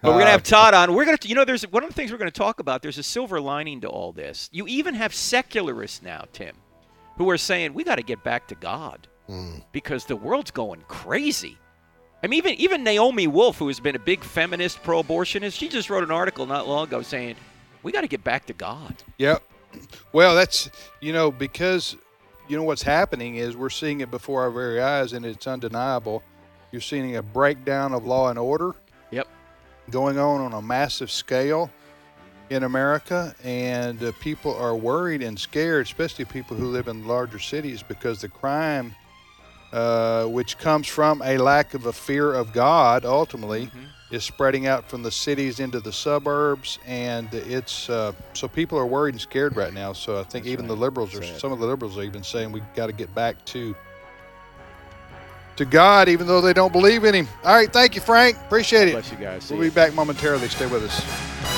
[0.00, 0.94] But we're going to Uh, have Todd on.
[0.94, 2.82] We're going to, you know, there's one of the things we're going to talk about.
[2.82, 4.48] There's a silver lining to all this.
[4.52, 6.54] You even have secularists now, Tim,
[7.16, 9.08] who are saying we got to get back to God
[9.72, 11.58] because the world's going crazy.
[12.22, 15.90] I mean, even even Naomi Wolf, who has been a big feminist, pro-abortionist, she just
[15.90, 17.34] wrote an article not long ago saying
[17.82, 18.94] we got to get back to God.
[19.18, 19.42] Yep.
[20.12, 21.96] Well, that's you know because
[22.48, 26.22] you know what's happening is we're seeing it before our very eyes, and it's undeniable.
[26.72, 28.74] You're seeing a breakdown of law and order
[29.10, 29.26] Yep.
[29.90, 31.70] going on on a massive scale
[32.50, 37.38] in America, and uh, people are worried and scared, especially people who live in larger
[37.38, 38.94] cities, because the crime,
[39.72, 43.70] uh, which comes from a lack of a fear of God, ultimately,
[44.10, 48.86] is spreading out from the cities into the suburbs, and it's uh, so people are
[48.86, 49.92] worried and scared right now.
[49.92, 52.62] So I think even the liberals are, some of the liberals are even saying we've
[52.74, 53.74] got to get back to
[55.56, 57.28] to God, even though they don't believe in Him.
[57.44, 58.36] All right, thank you, Frank.
[58.36, 58.92] Appreciate it.
[58.92, 59.44] Bless you guys.
[59.44, 59.70] See We'll ya.
[59.70, 60.48] be back momentarily.
[60.48, 61.57] Stay with us.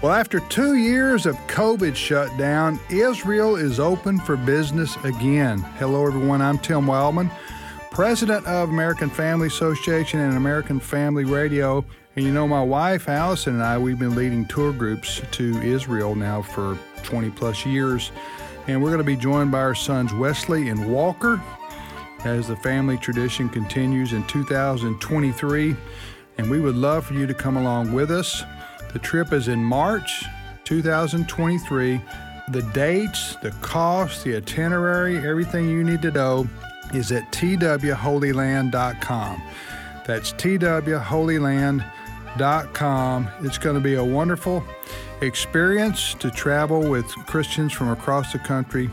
[0.00, 5.58] Well, after two years of COVID shutdown, Israel is open for business again.
[5.78, 6.40] Hello, everyone.
[6.40, 7.30] I'm Tim Wildmon,
[7.90, 11.84] president of American Family Association and American Family Radio.
[12.16, 16.14] And you know, my wife Allison and I, we've been leading tour groups to Israel
[16.14, 18.12] now for 20 plus years.
[18.66, 21.40] And we're going to be joined by our sons Wesley and Walker
[22.24, 25.76] as the family tradition continues in 2023.
[26.38, 28.42] And we would love for you to come along with us.
[28.92, 30.26] The trip is in March
[30.64, 32.00] 2023.
[32.48, 36.48] The dates, the cost, the itinerary, everything you need to know
[36.92, 39.42] is at twholyland.com.
[40.06, 43.30] That's twholyland.com.
[43.40, 44.64] It's going to be a wonderful
[45.22, 48.90] experience to travel with Christians from across the country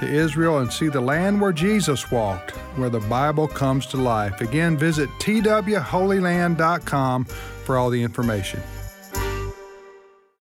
[0.00, 4.40] to Israel and see the land where Jesus walked, where the Bible comes to life.
[4.40, 8.60] Again, visit twholyland.com for all the information.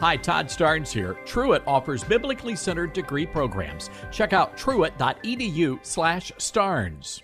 [0.00, 1.18] Hi, Todd Starnes here.
[1.26, 3.90] Truett offers biblically centered degree programs.
[4.10, 7.22] Check out truett.edu/starnes.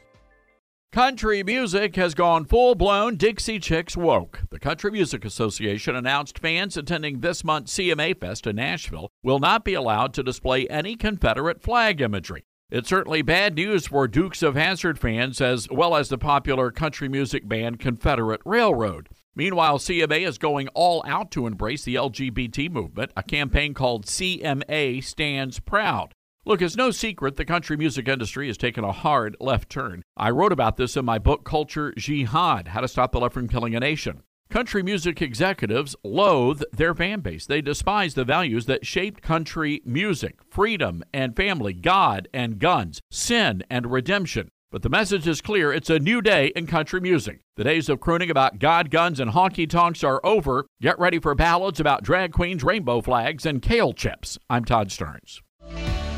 [0.93, 4.43] Country music has gone full blown Dixie Chicks woke.
[4.51, 9.65] The Country Music Association announced fans attending this month's CMA Fest in Nashville will not
[9.65, 12.45] be allowed to display any Confederate flag imagery.
[12.71, 17.09] It's certainly bad news for Dukes of Hazzard fans as well as the popular country
[17.09, 19.09] music band Confederate Railroad.
[19.37, 25.05] Meanwhile, CMA is going all out to embrace the LGBT movement, a campaign called CMA
[25.05, 26.15] Stands Proud.
[26.47, 30.03] Look, it's no secret the country music industry has taken a hard left turn.
[30.17, 33.47] I wrote about this in my book Culture Jihad How to Stop the Left from
[33.47, 34.23] Killing a Nation.
[34.49, 37.45] Country music executives loathe their fan base.
[37.45, 43.65] They despise the values that shaped country music freedom and family, God and guns, sin
[43.69, 44.49] and redemption.
[44.77, 47.41] But the message is clear it's a new day in country music.
[47.57, 50.67] The days of crooning about God, guns, and honky tonks are over.
[50.83, 54.39] Get ready for ballads about drag queens, rainbow flags, and kale chips.
[54.51, 55.41] I'm Todd Starnes.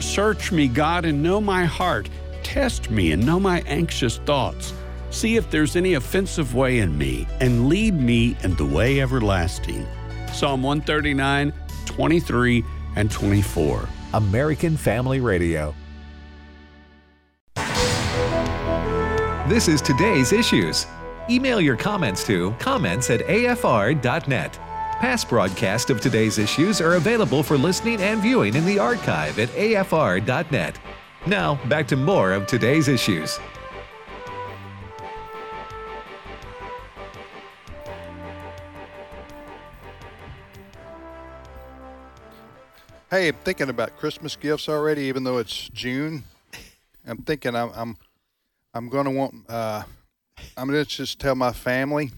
[0.00, 2.10] Search me, God, and know my heart.
[2.42, 4.74] Test me and know my anxious thoughts.
[5.10, 9.86] See if there's any offensive way in me, and lead me in the way everlasting.
[10.32, 11.52] Psalm 139,
[11.86, 12.64] 23,
[12.96, 13.88] and 24.
[14.14, 15.76] American Family Radio.
[19.48, 20.86] This is today's issues.
[21.30, 24.52] Email your comments to comments at afr.net.
[24.52, 29.48] Past broadcasts of today's issues are available for listening and viewing in the archive at
[29.48, 30.78] afr.net.
[31.26, 33.38] Now, back to more of today's issues.
[43.10, 46.24] Hey, I'm thinking about Christmas gifts already, even though it's June.
[47.06, 47.96] I'm thinking I'm I'm,
[48.78, 49.34] I'm going to want.
[49.48, 49.82] Uh,
[50.56, 52.12] I'm going to just tell my family,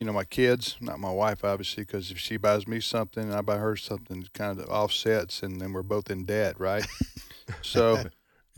[0.00, 3.34] you know, my kids, not my wife, obviously, because if she buys me something and
[3.34, 6.86] I buy her something, it kind of offsets, and then we're both in debt, right?
[7.60, 8.02] so,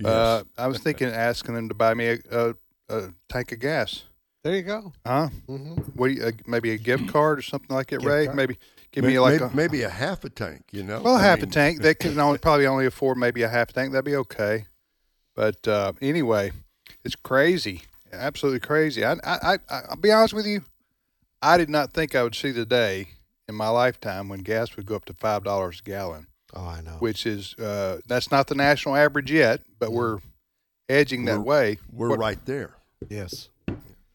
[0.04, 2.54] uh, I was thinking asking them to buy me a, a,
[2.88, 4.04] a tank of gas.
[4.44, 4.92] There you go.
[5.04, 5.30] Huh?
[5.48, 8.26] hmm What do you, uh, maybe a gift card or something like it, Gift Ray?
[8.26, 8.36] card.
[8.36, 8.56] Maybe
[8.92, 11.00] give Maybe, me like maybe, a maybe a half a tank, you know?
[11.02, 11.82] Well, I half a tank.
[11.82, 13.90] They can only probably only afford maybe a half tank.
[13.90, 14.66] That'd be okay.
[15.34, 16.52] But uh, anyway,
[17.04, 17.82] it's crazy,
[18.12, 19.04] absolutely crazy.
[19.04, 19.58] I, I, I,
[19.90, 20.62] I'll be honest with you.
[21.42, 23.08] I did not think I would see the day
[23.48, 26.80] in my lifetime when gas would go up to five dollars a gallon, Oh, I
[26.82, 26.96] know.
[26.98, 30.18] which is uh, that's not the national average yet, but we're
[30.88, 31.78] edging that We're- way.
[31.92, 32.74] We're What- right there.
[33.08, 33.48] yes.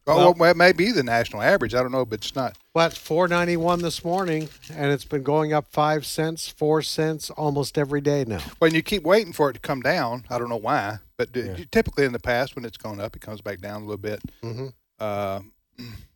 [0.08, 1.74] Oh, well, it may be the national average.
[1.74, 2.58] I don't know, but it's not.
[2.76, 6.82] Well, it's four ninety one this morning, and it's been going up five cents, four
[6.84, 8.42] cents almost every day now.
[8.60, 11.56] When you keep waiting for it to come down, I don't know why, but Yeah.
[11.72, 14.22] typically in the past when it's gone up, it comes back down a little bit.
[14.44, 14.68] Mm-hmm.
[15.00, 15.40] Uh,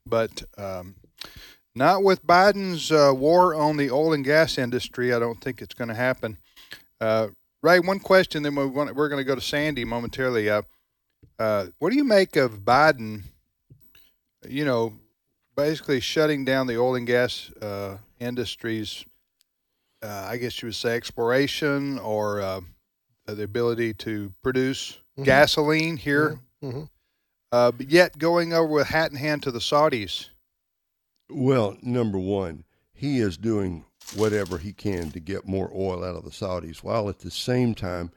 [0.06, 0.96] but um,
[1.74, 5.14] not with Biden's uh, war on the oil and gas industry.
[5.14, 6.38] I don't think it's going to happen.
[7.02, 7.30] Uh,
[7.64, 10.50] Ray, one question, then we want, we're going to go to Sandy momentarily.
[10.50, 10.62] Uh,
[11.40, 13.24] uh, what do you make of Biden?
[14.48, 14.94] You know,
[15.56, 19.06] basically shutting down the oil and gas uh, industries.
[20.02, 22.62] Uh, I guess you would say exploration or uh,
[23.26, 25.26] the ability to produce Mhm.
[25.26, 26.40] gasoline here.
[26.62, 26.84] hmm
[27.52, 30.30] uh, but yet going over with hat in hand to the Saudis.
[31.32, 36.24] Well, number one, he is doing whatever he can to get more oil out of
[36.24, 38.12] the Saudis, while at the same time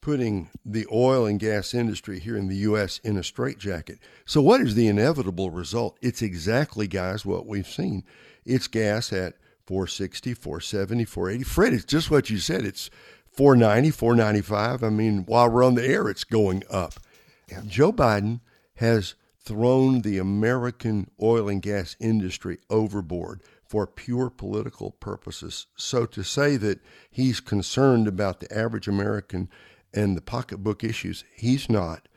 [0.00, 2.98] putting the oil and gas industry here in the U.S.
[3.04, 3.98] in a straitjacket.
[4.24, 5.98] So, what is the inevitable result?
[6.00, 8.04] It's exactly, guys, what we've seen.
[8.44, 9.34] It's gas at
[9.66, 11.44] 460, 470, 480.
[11.44, 12.64] Fred, it's just what you said.
[12.64, 12.90] It's
[13.32, 14.82] 490, 495.
[14.82, 16.94] I mean, while we're on the air, it's going up.
[17.66, 18.40] Joe Biden
[18.76, 25.66] has thrown the American oil and gas industry overboard for pure political purposes.
[25.76, 26.80] So to say that
[27.10, 29.48] he's concerned about the average American
[29.94, 32.08] and the pocketbook issues, he's not.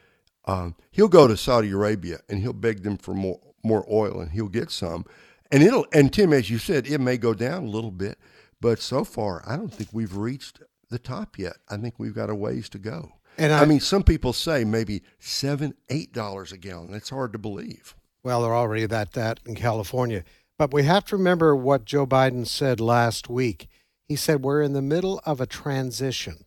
[0.46, 4.32] Um, he'll go to Saudi Arabia and he'll beg them for more more oil, and
[4.32, 5.06] he'll get some.
[5.52, 8.18] And it'll and Tim, as you said, it may go down a little bit,
[8.60, 11.58] but so far I don't think we've reached the top yet.
[11.70, 13.14] I think we've got a ways to go.
[13.38, 16.92] And I, I- mean, some people say maybe seven, eight dollars a gallon.
[16.92, 17.96] That's hard to believe.
[18.24, 20.24] Well, they're already at that in California.
[20.58, 23.68] But we have to remember what Joe Biden said last week.
[24.08, 26.46] He said we're in the middle of a transition.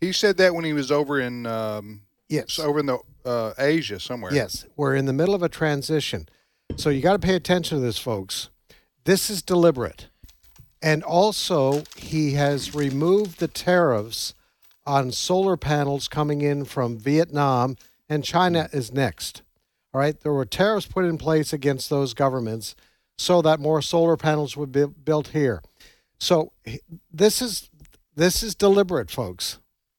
[0.00, 2.58] He said that when he was over in um, Yes.
[2.58, 4.34] over in the uh, Asia somewhere.
[4.34, 6.28] Yes, we're in the middle of a transition.
[6.76, 8.50] So you got to pay attention to this, folks.
[9.04, 10.08] This is deliberate.
[10.82, 14.34] And also, he has removed the tariffs
[14.84, 17.76] on solar panels coming in from Vietnam,
[18.08, 19.42] and China is next.
[19.94, 22.74] All right, there were tariffs put in place against those governments
[23.16, 25.62] so that more solar panels would be built here.
[26.18, 26.52] So
[27.12, 27.70] this is
[28.16, 29.58] this is deliberate, folks.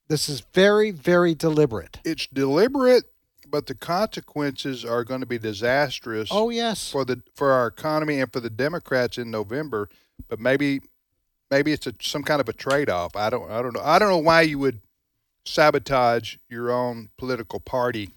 [0.10, 2.00] This is very, very deliberate.
[2.04, 3.04] It's deliberate,
[3.48, 6.30] but the consequences are going to be disastrous.
[6.32, 6.92] Oh yes.
[6.92, 9.90] for the for our economy and for the Democrats in November.
[10.28, 10.82] But maybe
[11.52, 13.16] maybe it's a, some kind of a trade off.
[13.16, 13.82] I don't I don't know.
[13.84, 14.80] I don't know why you would
[15.46, 18.10] sabotage your own political party.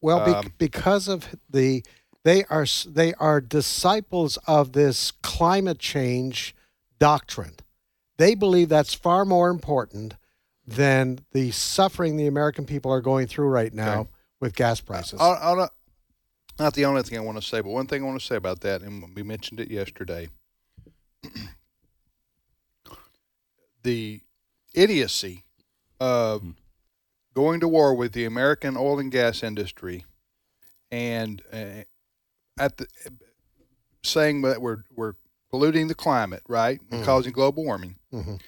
[0.00, 1.82] Well, be- Um, because of the
[2.22, 6.54] they are they are disciples of this climate change
[6.98, 7.54] doctrine.
[8.16, 10.14] They believe that's far more important
[10.66, 14.10] than the suffering the American people are going through right now Okay.
[14.40, 15.20] with gas prices.
[15.20, 15.74] I'll, I'll not,
[16.58, 18.36] not the only thing I want to say, but one thing I want to say
[18.36, 20.28] about that, and we mentioned it yesterday.
[23.82, 24.20] the
[24.74, 25.44] idiocy
[26.00, 26.42] of
[27.34, 30.04] going to war with the American oil and gas industry,
[30.90, 31.82] and uh,
[32.58, 32.86] at the
[34.02, 35.14] saying that we're we're
[35.54, 37.04] polluting the climate, right, and Mhm.
[37.04, 38.40] causing global warming, Mhm.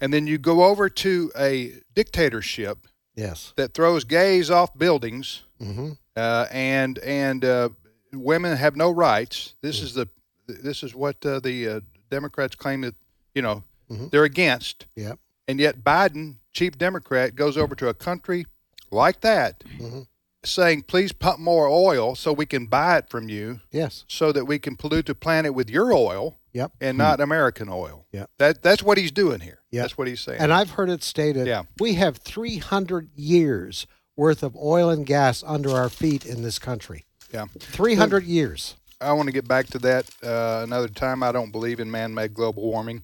[0.00, 3.52] and then you go over to a dictatorship Yes.
[3.54, 7.68] that throws gays off buildings hmm uh, and and uh,
[8.12, 9.54] women have no rights.
[9.62, 10.08] This is the
[10.48, 12.96] this is what uh, the uh, Democrats claim that
[13.32, 14.10] you know Mhm.
[14.10, 14.86] they're against.
[14.96, 15.20] Yep.
[15.46, 18.44] And yet Biden, chief Democrat, goes over to a country
[18.90, 20.08] like that, Mhm.
[20.44, 24.04] saying, "Please pump more oil so we can buy it from you, Yes.
[24.08, 26.72] so that we can pollute the planet with your oil Yep.
[26.80, 28.26] and not American oil." Yeah.
[28.38, 29.60] That that's what he's doing here.
[29.70, 29.82] Yep.
[29.84, 30.40] That's what he's saying.
[30.40, 31.62] And I've heard it stated Yeah.
[31.78, 33.86] we have 300 years
[34.16, 37.04] worth of oil and gas under our feet in this country.
[37.32, 37.46] yeah.
[37.58, 38.76] 300 years.
[39.00, 41.22] I want to get back to that uh, another time.
[41.22, 43.02] I don't believe in man-made global warming.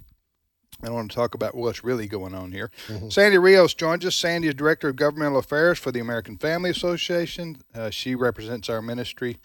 [0.83, 2.71] I want to talk about what's really going on here.
[3.09, 4.15] Sandy Rios joins us.
[4.15, 7.63] Sandy is Director of Governmental Affairs for the American Family Association.
[7.75, 9.39] Uh, she represents our ministry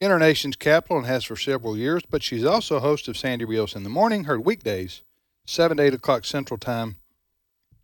[0.00, 3.44] in our nation's capital and has for several years, but she's also host of Sandy
[3.44, 5.02] Rios in the Morning, heard weekdays,
[5.46, 6.96] 7 to 8 o'clock Central Time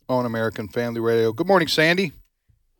[0.08, 1.32] on American Family Radio.
[1.32, 2.12] Good morning, Sandy.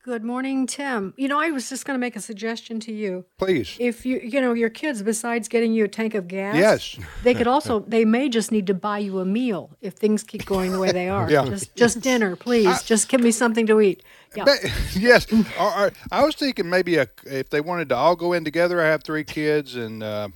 [0.05, 1.15] Good morning, Tim.
[1.17, 3.25] You know, I was just going to make a suggestion to you.
[3.38, 3.77] Please.
[3.79, 6.99] If you, you know, your kids, besides getting you a tank of gas, Yes.
[7.23, 10.45] they could also, they may just need to buy you a meal if things keep
[10.45, 11.31] going the way they are.
[11.31, 11.45] Yeah.
[11.45, 12.83] Just, just dinner, please.
[12.83, 14.03] just give me something to eat.
[14.35, 14.45] Yeah.
[14.97, 15.33] Yes.
[15.33, 18.81] Or- I was thinking maybe a, if they wanted to all go in together.
[18.83, 20.31] I have three kids and uh,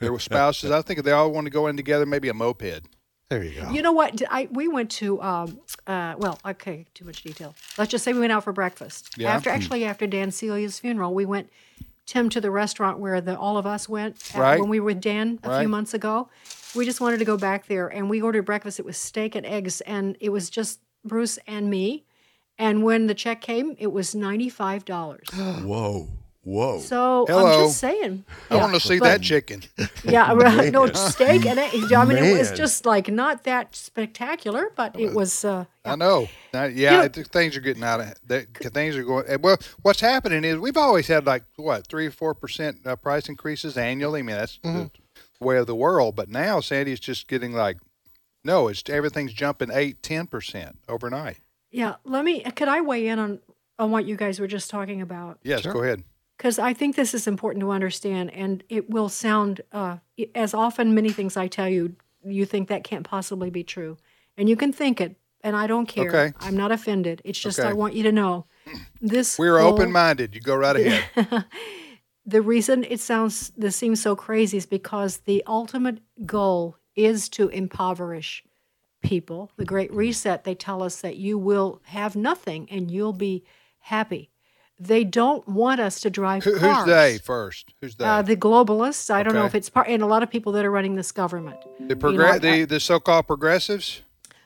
[0.00, 0.70] there were spouses.
[0.70, 2.82] I think if they all want to go in together, maybe a moped.
[3.30, 3.70] There you go.
[3.70, 4.22] You know what?
[4.30, 7.54] I we went to um uh well okay too much detail.
[7.76, 9.32] Let's just say we went out for breakfast Yeah.
[9.34, 11.12] after actually after Dan Celia's funeral.
[11.14, 11.50] We went
[12.06, 14.58] Tim to the restaurant where the all of us went at- Right.
[14.60, 15.58] when we were with Dan a Right.
[15.60, 16.30] few months ago.
[16.74, 18.78] We just wanted to go back there and we ordered breakfast.
[18.78, 22.04] It was steak and eggs and it was just Bruce and me.
[22.58, 25.28] And when the check came, it was ninety five dollars.
[25.34, 26.08] Whoa,
[26.48, 26.80] whoa.
[26.80, 27.46] So Hello.
[27.46, 28.24] I'm just saying.
[28.50, 29.62] I Yeah, want to see but- that chicken.
[30.04, 30.72] yeah, right.
[30.78, 31.92] no steak and eggs.
[31.92, 35.44] I mean, it was just like not that spectacular, but it was.
[35.44, 36.28] Uh, I know.
[36.52, 38.54] Now, yeah, know- I things are getting out of that.
[38.56, 39.26] Things are going.
[39.42, 43.28] Well, what's happening is we've always had like what three or four percent uh, price
[43.28, 44.20] increases annually.
[44.20, 44.90] I mean, that's the
[45.40, 46.16] way of the world.
[46.16, 47.76] But now Sandy's just getting like,
[48.44, 51.38] no, it's everything's jumping eight, ten percent overnight.
[51.70, 52.40] yeah, let me.
[52.40, 53.40] Could I weigh in on
[53.78, 55.38] on what you guys were just talking about?
[55.42, 56.02] Yes, go ahead.
[56.38, 59.98] Because I think this is important to understand, and it will sound uh,
[60.36, 63.98] as often many things I tell you, you think that can't possibly be true,
[64.36, 66.08] and you can think it, and I don't care.
[66.08, 66.32] Okay.
[66.40, 67.20] I'm not offended.
[67.24, 67.68] It's just Okay.
[67.68, 68.46] I want you to know
[69.00, 69.38] this.
[69.38, 70.34] We're open minded.
[70.34, 71.44] You go right ahead.
[72.26, 77.48] the reason it sounds this seems so crazy is because the ultimate goal is to
[77.48, 78.44] impoverish
[79.02, 79.50] people.
[79.56, 83.44] The Great Reset, they tell us that you will have nothing and you'll be
[83.80, 84.30] happy.
[84.80, 86.76] They don't want us to drive Who, cars.
[86.76, 87.74] who's they first?
[87.80, 88.04] Who's they?
[88.04, 89.10] Uh, the globalists.
[89.10, 91.10] I don't know if it's part, and a lot of people that are running this
[91.10, 91.58] government.
[91.80, 94.02] the, you know, I- the the so-called progressives.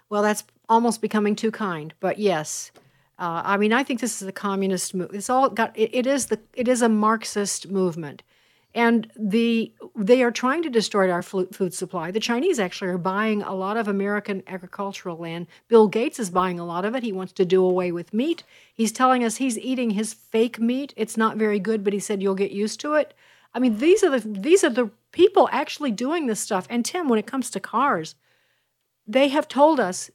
[0.09, 2.71] Well, that's almost becoming too kind, but yes.
[3.19, 5.11] Uh, I mean, I think this is a communist move.
[5.15, 5.77] It's all got.
[5.79, 6.41] It, it is the.
[6.55, 8.23] It is a Marxist movement,
[8.75, 12.11] and the they are trying to destroy our food supply.
[12.11, 15.47] The Chinese actually are buying a lot of American agricultural land.
[15.69, 17.03] Bill Gates is buying a lot of it.
[17.03, 18.43] He wants to do away with meat.
[18.73, 20.95] He's telling us he's eating his fake meat.
[20.97, 23.15] It's not very good, but he said you'll get used to it.
[23.55, 26.67] I mean, these are the these are the people actually doing this stuff.
[26.71, 28.15] And Tim, when it comes to cars,
[29.07, 30.11] they have told us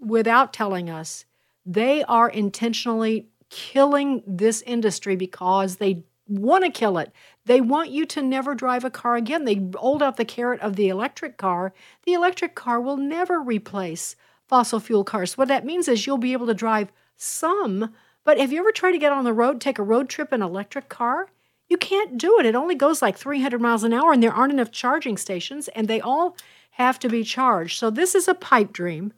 [0.00, 1.24] without telling us
[1.64, 7.12] they are intentionally killing this industry because they want to kill it.
[7.44, 9.44] They want you to never drive a car again.
[9.44, 11.72] They hold out the carrot of the electric car.
[12.04, 14.16] The electric car will never replace
[14.46, 15.38] fossil fuel cars.
[15.38, 18.92] What that means is you'll be able to drive some, but have you ever tried
[18.92, 21.28] to get on the road, take a road trip in an electric car?
[21.68, 22.46] You can't do it.
[22.46, 25.88] It only goes like 300 miles an hour, and there aren't enough charging stations, and
[25.88, 26.36] they all
[26.72, 27.78] have to be charged.
[27.78, 29.12] So this is a pipe dream.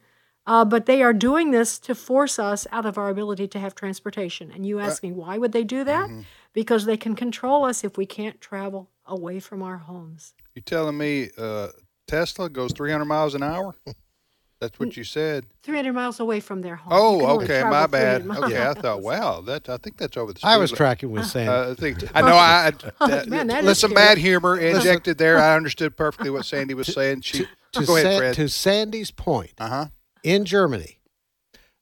[0.47, 3.75] Uh, but they are doing this to force us out of our ability to have
[3.75, 4.51] transportation.
[4.51, 6.09] And you ask me, why would they do that?
[6.53, 10.33] Because they can control us if we can't travel away from our homes.
[10.55, 11.67] You telling me uh,
[12.07, 13.75] Tesla goes 300 miles an hour?
[14.59, 15.45] That's what you said.
[15.63, 16.91] 300 miles away from their home.
[16.93, 18.23] Oh, okay, my bad.
[18.23, 18.45] 300.
[18.45, 20.39] Okay, I thought, wow, that I think that's over the.
[20.43, 20.77] I was speed limit.
[20.77, 21.47] tracking with Sam.
[21.47, 22.35] Uh, I think I know.
[22.35, 24.05] I, I Man, that is listen, scary.
[24.07, 25.37] bad humor injected there.
[25.41, 27.21] I understood perfectly what Sandy was saying.
[27.21, 28.35] She to, go ahead, Fred.
[28.35, 29.85] to Sandy's point, Uh huh.
[30.23, 30.99] in Germany,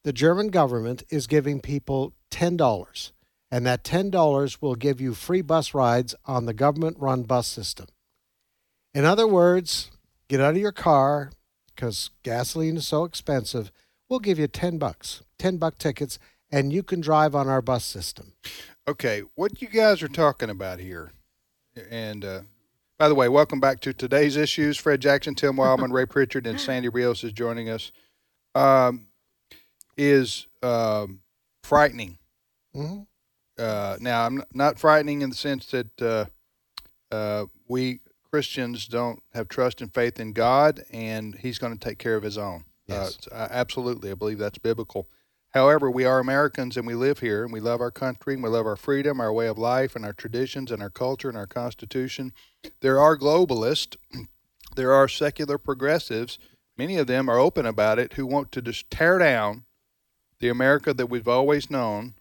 [0.03, 3.11] the German government is giving people $10,
[3.51, 7.87] and that $10 will give you free bus rides on the government run bus system.
[8.93, 9.91] In other words,
[10.27, 11.31] get out of your car
[11.67, 13.71] because gasoline is so expensive.
[14.09, 16.17] We'll give you 10 bucks, 10 buck tickets,
[16.51, 18.33] and you can drive on our bus system.
[18.87, 21.11] Okay, what you guys are talking about here,
[21.89, 22.41] and uh,
[22.97, 24.77] by the way, welcome back to today's issues.
[24.77, 27.91] Fred Jackson, Tim Wildmon, Ray Pritchard, and Sandy Rios is joining us.
[28.55, 29.07] Um,
[29.97, 31.19] is um,
[31.63, 32.17] frightening.
[32.75, 33.07] Mhm.
[33.57, 36.25] Uh, now, I'm not frightening in the sense that uh,
[37.13, 41.97] uh, we Christians don't have trust and faith in God, and He's going to take
[41.97, 42.65] care of His own.
[42.87, 43.17] Yes.
[43.31, 45.07] Uh, uh, absolutely, I believe that's biblical.
[45.51, 48.49] However, we are Americans and we live here and we love our country and we
[48.49, 51.47] love our freedom, our way of life, and our traditions and our culture and our
[51.47, 52.33] Constitution.
[52.81, 53.95] There are globalists,
[54.75, 56.37] there are secular progressives.
[56.77, 59.63] Many of them are open about it who want to just tear down
[60.39, 62.13] the America that we've always known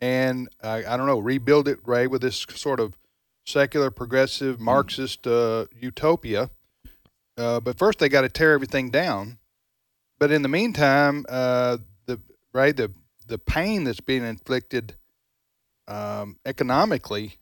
[0.00, 2.98] and I, I don't know, rebuild it, Ray, with this sort of
[3.44, 6.50] secular, progressive, Marxist uh, utopia.
[7.36, 9.38] Uh, but first, they got to tear everything down.
[10.18, 12.20] But in the meantime, uh, the
[12.52, 12.92] right the
[13.26, 14.96] the pain that's being inflicted
[15.88, 17.38] um, economically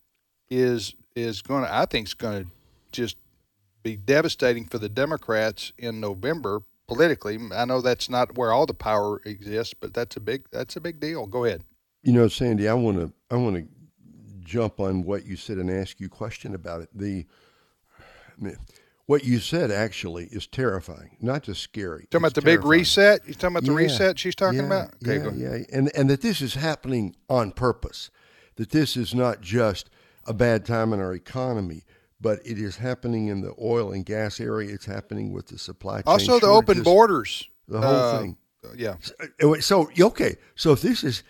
[0.49, 2.51] is is going to I think is going to
[2.93, 3.17] just
[3.83, 7.39] be devastating for the Democrats in November politically.
[7.55, 10.81] I know that's not where all the power exists, but that's a big that's a
[10.81, 11.27] big deal.
[11.27, 11.65] Go ahead.
[12.09, 13.69] You know, Sandy, I want to I want to
[14.41, 16.89] jump on what you said and ask you a question about it.
[16.95, 17.27] The
[17.99, 18.57] I mean,
[19.05, 22.07] what you said actually is terrifying, not just scary.
[22.11, 23.29] Talking about the big reset?
[23.29, 24.95] You talking about the Yeah, reset she's talking yeah, about?
[25.07, 28.11] Okay, yeah, yeah, and and that this is happening on purpose.
[28.57, 29.91] That this is not just
[30.25, 31.83] a bad time in our economy,
[32.19, 34.73] but it is happening in the oil and gas area.
[34.73, 36.05] It's happening with the supply chain.
[36.07, 37.51] Also, the open borders.
[37.69, 38.39] The whole Uh, thing.
[38.77, 38.97] Yeah.
[39.39, 41.23] So, so okay, so if this is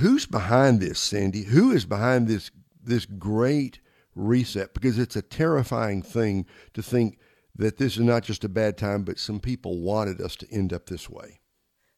[0.00, 1.44] who's behind this, Sandy?
[1.44, 2.50] Who is behind this
[2.82, 3.80] this great
[4.14, 4.74] reset?
[4.74, 7.18] Because it's a terrifying thing to think
[7.54, 10.72] that this is not just a bad time, but some people wanted us to end
[10.72, 11.40] up this way.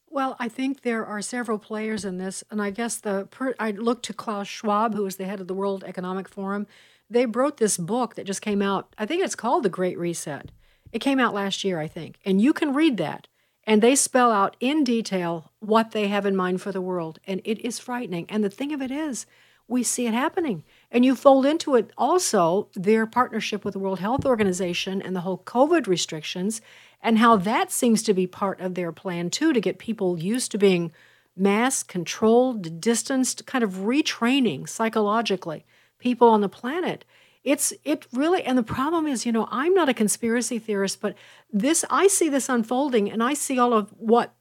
[0.08, 3.70] Well, I think there are several players in this, and I guess the per, I
[3.70, 6.66] looked to Klaus Schwab, who is the head of the World Economic Forum.
[7.08, 8.94] They wrote this book that just came out.
[8.98, 10.50] I think it's called The Great Reset.
[10.92, 13.28] It came out last year, I think, and you can read that.
[13.64, 17.40] And they spell out in detail what they have in mind for the world, and
[17.44, 18.26] it is frightening.
[18.28, 19.26] And the thing of it is,
[19.68, 20.64] we see it happening.
[20.90, 25.20] And you fold into it also their partnership with the World Health Organization and the
[25.20, 26.60] whole COVID restrictions,
[27.00, 30.50] and how that seems to be part of their plan too to get people used
[30.50, 30.92] to being
[31.36, 35.64] masked, controlled, distanced, kind of retraining psychologically.
[36.02, 37.04] people on the planet.
[37.44, 41.16] It's it really and the problem is, you know, I'm not a conspiracy theorist, but
[41.52, 44.34] this I see this unfolding and I see all of what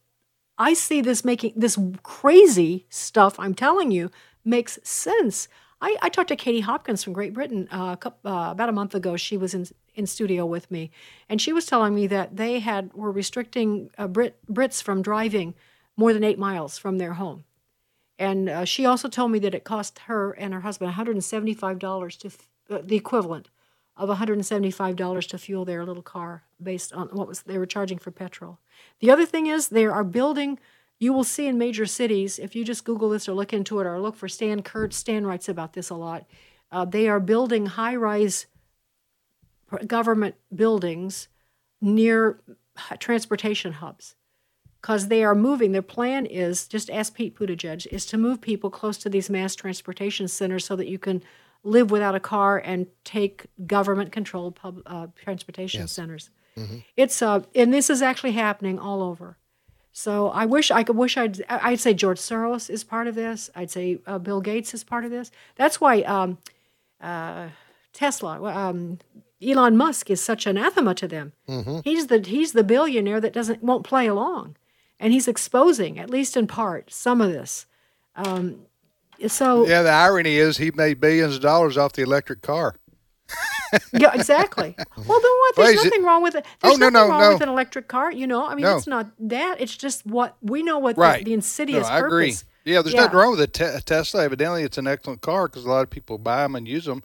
[0.58, 4.12] I see this making this crazy stuff I'm telling you
[4.46, 5.48] makes sense.
[5.82, 9.18] I, I talked to Katie Hopkins from Great Britain uh, uh, about a month ago.
[9.18, 10.92] She was in in studio with me,
[11.28, 15.56] and she was telling me that they had were restricting uh, Brit, Brits from driving
[15.98, 17.44] more than eight miles from their home.
[18.18, 22.30] And uh, she also told me that it cost her and her husband $175 to
[22.72, 23.50] uh, the equivalent
[23.98, 28.12] of $175 to fuel their little car based on what was they were charging for
[28.12, 28.60] petrol.
[29.00, 30.60] The other thing is they are building
[31.02, 33.88] you will see in major cities if you just google this or look into it
[33.88, 36.28] or look for Stan Kurtz Stan writes about this a lot.
[36.72, 38.46] Uh, they are building high-rise
[39.88, 41.28] government buildings
[41.82, 42.40] near
[43.00, 44.16] transportation hubs
[44.80, 45.72] because they are moving.
[45.72, 49.56] Their plan is just ask Pete Buttigieg is to move people close to these mass
[49.56, 51.24] transportation centers so that you can
[51.64, 55.92] live without a car and take government-controlled pub, uh, transportation Yes.
[55.92, 56.30] centers.
[56.58, 56.78] Mm-hmm.
[56.98, 59.38] It's uh, and this is actually happening all over.
[59.94, 63.50] So I wish I could wish I'd I'd say George Soros is part of this.
[63.56, 65.32] I'd say uh, Bill Gates is part of this.
[65.56, 66.38] That's why um,
[67.02, 67.50] uh,
[67.94, 69.00] Tesla, um,
[69.42, 71.34] Elon Musk is such anathema to them.
[71.48, 71.84] Mhm.
[71.84, 74.56] He's the he's the billionaire that doesn't won't play along,
[75.00, 77.66] and he's exposing at least in part some of this.
[78.16, 78.66] Um,
[79.28, 82.76] so Yeah, the irony is he made billions of dollars off the electric car.
[83.94, 84.76] yeah, exactly.
[84.98, 85.56] Well, then what?
[85.56, 86.46] There's Wait, is it- nothing wrong with it.
[86.64, 87.34] Oh, There's no, nothing no, wrong no.
[87.34, 88.12] with an electric car.
[88.12, 88.78] You know, I mean, No.
[88.78, 89.60] it's not that.
[89.60, 91.20] It's just what we know what Right.
[91.20, 92.26] the, the insidious no, I agree.
[92.28, 92.46] purpose.
[92.66, 94.24] Yeah, there's nothing wrong with a te- Tesla.
[94.24, 97.02] Evidently, it's an excellent car because a lot of people buy them and use them.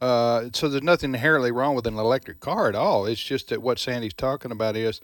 [0.00, 3.06] Uh, so there's nothing inherently wrong with an electric car at all.
[3.06, 5.00] It's just that what Sandy's talking about is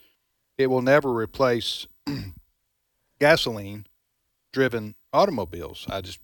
[0.57, 1.87] it will never replace
[3.21, 5.87] gasoline-driven automobiles.
[5.89, 6.21] I just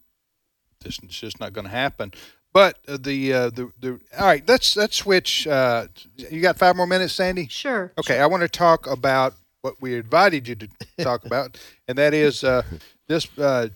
[0.84, 2.12] this it's just not going to happen.
[2.52, 5.46] But uh, the uh, the the all right, let's let's switch.
[5.46, 7.48] Uh, you got five more minutes, Sandy?
[7.48, 7.92] Sure.
[7.98, 10.68] Okay, I want to talk about what we invited you to
[11.00, 11.58] talk about,
[11.88, 12.62] and that is uh,
[13.08, 13.68] this uh,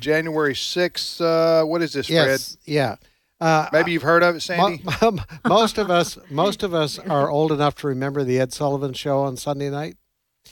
[0.00, 1.20] January sixth.
[1.20, 2.96] Uh, what is this, Yes, yeah.
[3.40, 4.82] Uh, Maybe you've heard of it, Sandy.
[5.02, 8.94] Mo- most of us, most of us are old enough to remember the Ed Sullivan
[8.94, 9.96] Show on Sunday night.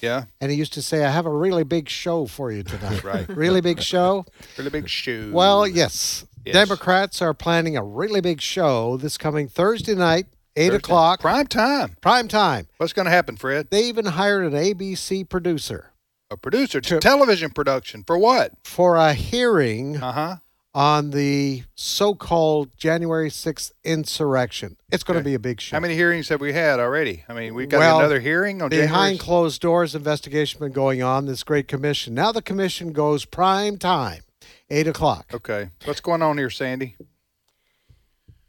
[0.02, 0.24] Yeah.
[0.40, 3.28] And he used to say, "I have a really big show for you tonight." Right.
[3.28, 4.26] Really big show.
[4.58, 5.30] Really big shoe.
[5.32, 6.26] Well, yes.
[6.44, 6.54] Yes.
[6.54, 10.26] Democrats are planning a really big show this coming Thursday night,
[10.56, 11.20] eight o'clock.
[11.20, 11.96] Prime time.
[12.00, 12.66] Prime time.
[12.78, 13.68] What's going to happen, Fred?
[13.70, 15.92] They even hired an ABC producer
[16.30, 18.52] A producer, to television production for what?
[18.64, 20.36] for a hearing Uh huh.
[20.74, 24.76] On the so-called January sixth insurrection.
[24.90, 25.76] It's going to be a big show.
[25.76, 27.24] How many hearings have we had already?
[27.28, 29.18] I mean, we've got Well, another hearing on behind January.
[29.18, 34.22] closed doors investigation been going on this great commission now the commission goes prime time
[34.70, 36.96] eight o'clock Okay, what's going on here, Sandy?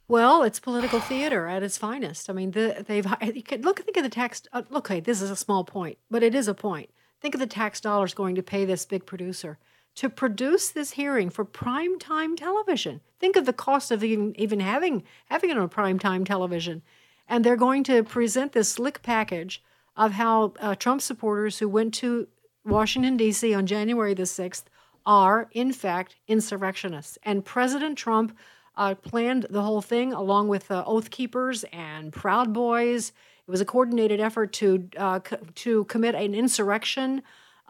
[0.07, 2.29] Well, it's political theater at its finest.
[2.29, 3.05] I mean, the, they've
[3.35, 4.43] you could look think of the tax.
[4.51, 6.89] Uh, look, okay, this is a small point, but it is a point.
[7.21, 9.57] Think of the tax dollars going to pay this big producer
[9.95, 13.01] to produce this hearing for prime time television.
[13.19, 16.81] Think of the cost of even even having having it on prime time television,
[17.27, 19.63] and they're going to present this slick package
[19.95, 22.27] of how uh, Trump supporters who went to
[22.65, 23.53] Washington D.C.
[23.53, 24.69] on January the sixth
[25.05, 28.35] are in fact insurrectionists, and President Trump
[28.75, 33.11] uh, planned the whole thing along with uh, Oath Keepers and Proud Boys.
[33.47, 37.21] It was a coordinated effort to uh, co- to commit an insurrection,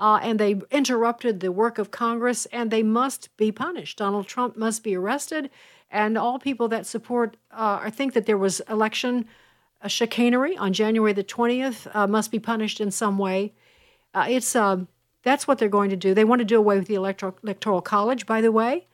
[0.03, 3.99] uh, and they interrupted the work of Congress, and they must be punished.
[3.99, 5.49] Donald Trump must be arrested,
[5.89, 9.25] and all people that support uh, or think that there was election
[9.81, 13.53] uh, chicanery on January the twentieth uh, must be punished in some way.
[14.13, 14.89] Uh, it's um,
[15.23, 16.13] that's what they're going to do.
[16.13, 18.87] They want to do away with the electoral electoral college, by the way.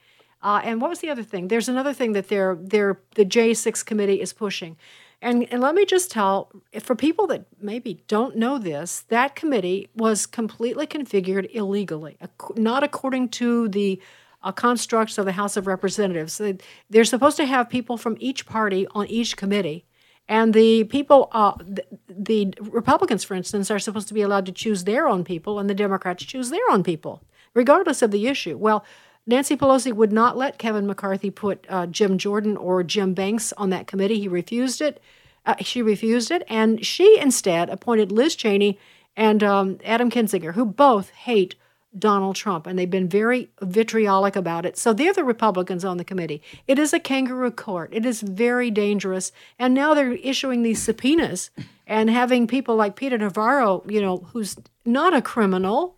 [0.43, 1.47] Uh, and what was the other thing?
[1.47, 4.78] There's another thing that they're, they're, the J6 committee is pushing.
[5.22, 6.49] And, and let me just tell,
[6.80, 12.17] for people that maybe don't know this, that committee was completely configured illegally,
[12.55, 14.01] not according to the
[14.43, 16.38] uh, constructs of the House of Representatives.
[16.38, 16.57] They-
[16.89, 19.86] They're supposed to have people from each party on each committee.
[20.30, 24.51] And the people, uh, the, the Republicans, for instance, are supposed to be allowed to
[24.53, 28.55] choose their own people, and the Democrats choose their own people, regardless of the issue.
[28.55, 28.86] Well,
[29.28, 33.70] Nancy Pelosi would not let Kevin McCarthy put uh, Jim Jordan or Jim Banks on
[33.70, 34.20] that committee.
[34.20, 35.01] He refused it.
[35.45, 38.78] Uh, she refused it, and she instead appointed Liz Cheney
[39.15, 41.55] and um, Adam Kinzinger, who both hate
[41.97, 44.78] Donald Trump, and they've been very vitriolic about it.
[44.78, 46.41] So they're the Republicans on the committee.
[46.67, 47.89] It is a kangaroo court.
[47.93, 51.49] It is very dangerous, and now they're issuing these subpoenas
[51.88, 54.55] and having people like Peter Navarro, you know, who's
[54.86, 55.95] not a criminal.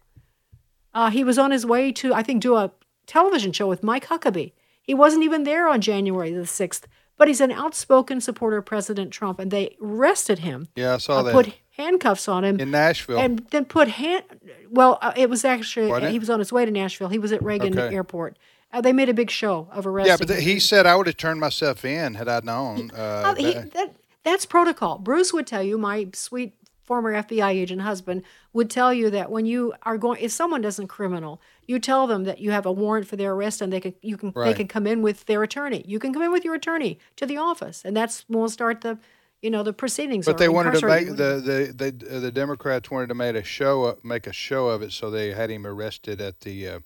[0.94, 2.72] Uh, he was on his way to, I think, do a
[3.12, 4.54] television show with Mike Huckabee.
[4.82, 6.84] He wasn't even there on January the 6th,
[7.18, 10.70] but he's an outspoken supporter of President Trump, and they arrested him.
[10.76, 11.34] Yeah, I saw uh, that.
[11.34, 13.20] Put handcuffs on him in Nashville.
[13.20, 14.24] and then put hand.
[14.70, 16.12] Well, uh, it was actually Wasn't it?
[16.12, 17.10] he was on his way to Nashville.
[17.10, 17.94] He was at Reagan Okay.
[17.96, 18.38] Airport.
[18.74, 20.12] Uh, they made a big show of arresting.
[20.12, 20.46] yeah, but th- him.
[20.54, 22.92] he said I would have turned myself in had I known.
[22.92, 24.98] Uh, Uh, he- that- that, that's protocol.
[24.98, 26.54] Bruce would tell you, my sweet
[26.84, 30.88] former FBI agent husband would tell you that when you are going, if someone doesn't
[30.88, 33.94] criminal, you tell them that you have a warrant for their arrest and they can,
[34.02, 35.84] you can, they can come in with their attorney.
[35.88, 38.82] You can come in with your attorney to the office, and that's when we'll start
[38.82, 38.98] the,
[39.42, 40.26] you know, the proceedings.
[40.26, 43.44] But they wanted to make the the the, uh, the Democrats wanted to make a
[43.44, 46.80] show of, make a show of it, so they had him arrested at the uh,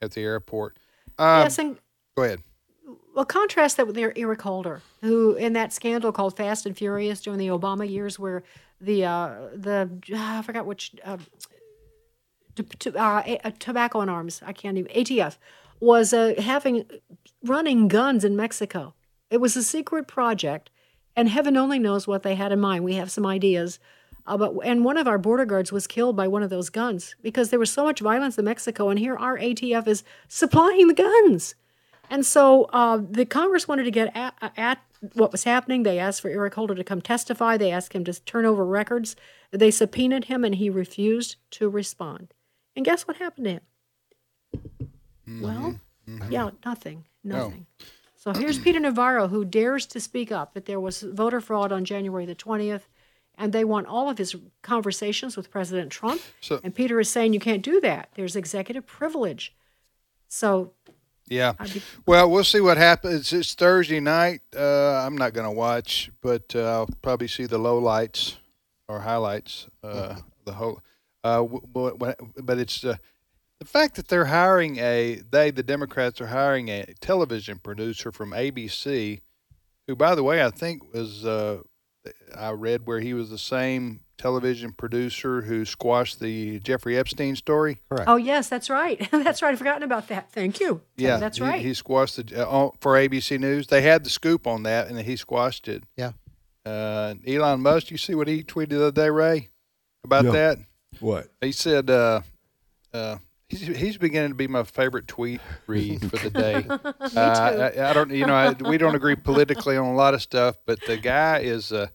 [0.00, 0.78] at the airport.
[1.18, 1.76] Um, yes, and
[2.16, 2.40] go ahead.
[3.14, 7.38] Well, contrast that with Eric Holder, who in that scandal called Fast and Furious during
[7.38, 8.42] the Obama years, where
[8.80, 10.94] the uh, the I forgot which
[12.56, 15.36] t- t- uh, a- uh, tobacco and arms I can't even ATF
[15.80, 16.86] was uh, having
[17.42, 18.94] running guns in Mexico.
[19.30, 20.70] It was a secret project,
[21.14, 22.84] and heaven only knows what they had in mind.
[22.84, 23.78] We have some ideas.
[24.26, 27.14] Uh, but and one of our border guards was killed by one of those guns
[27.22, 30.94] because there was so much violence in Mexico, and here our ATF is supplying the
[30.94, 31.54] guns.
[32.10, 34.78] And so uh, the Congress wanted to get at, at
[35.14, 35.82] what was happening.
[35.82, 37.56] They asked for Eric Holder to come testify.
[37.56, 39.16] They asked him to turn over records.
[39.50, 42.32] They subpoenaed him, and he refused to respond.
[42.76, 43.60] And guess what happened to him?
[45.42, 45.80] Well,
[46.30, 47.66] yeah, nothing, nothing.
[48.14, 51.84] So here's Peter Navarro, who dares to speak up that there was voter fraud on
[51.84, 52.82] January the 20th,
[53.36, 56.20] and they want all of his conversations with President Trump.
[56.40, 58.10] So- and Peter is saying you can't do that.
[58.14, 59.54] There's executive privilege.
[60.28, 60.72] So
[61.28, 61.52] Yeah.
[61.72, 63.32] Be- Well, we'll see what happens.
[63.32, 64.42] It's Thursday night.
[64.56, 68.36] Uh, I'm not going to watch, but uh, I'll probably see the lowlights
[68.88, 69.66] or highlights.
[69.82, 70.80] Uh, the whole,
[71.26, 72.96] uh, w- w- w- but it's uh,
[73.60, 78.30] the fact that they're hiring a they the Democrats are hiring a television producer from
[78.32, 79.20] ABC,
[79.86, 81.58] who by the way I think was uh,
[82.36, 87.80] I read where he was the same television producer who squashed the Jeffrey Epstein story.
[87.90, 88.08] Correct.
[88.08, 88.98] Oh yes, that's right.
[89.24, 89.52] that's right.
[89.52, 90.32] I've forgotten about that.
[90.32, 90.80] Thank you.
[90.96, 91.60] Yeah, that's he- right.
[91.62, 93.66] He squashed the uh, for ABC News.
[93.66, 95.82] They had the scoop on that, and he squashed it.
[95.96, 96.12] Yeah.
[96.64, 99.50] Uh, Elon Musk, you see what he tweeted the other day, Ray,
[100.04, 100.32] about No.
[100.32, 100.58] that?
[101.00, 101.28] What?
[101.40, 102.20] He said, uh,
[102.92, 103.18] uh,
[103.48, 106.66] he's, he's beginning to be my favorite tweet read for the day.
[106.70, 110.22] uh, I, I don't, you know, I, we don't agree politically on a lot of
[110.22, 111.88] stuff, but the guy is, uh,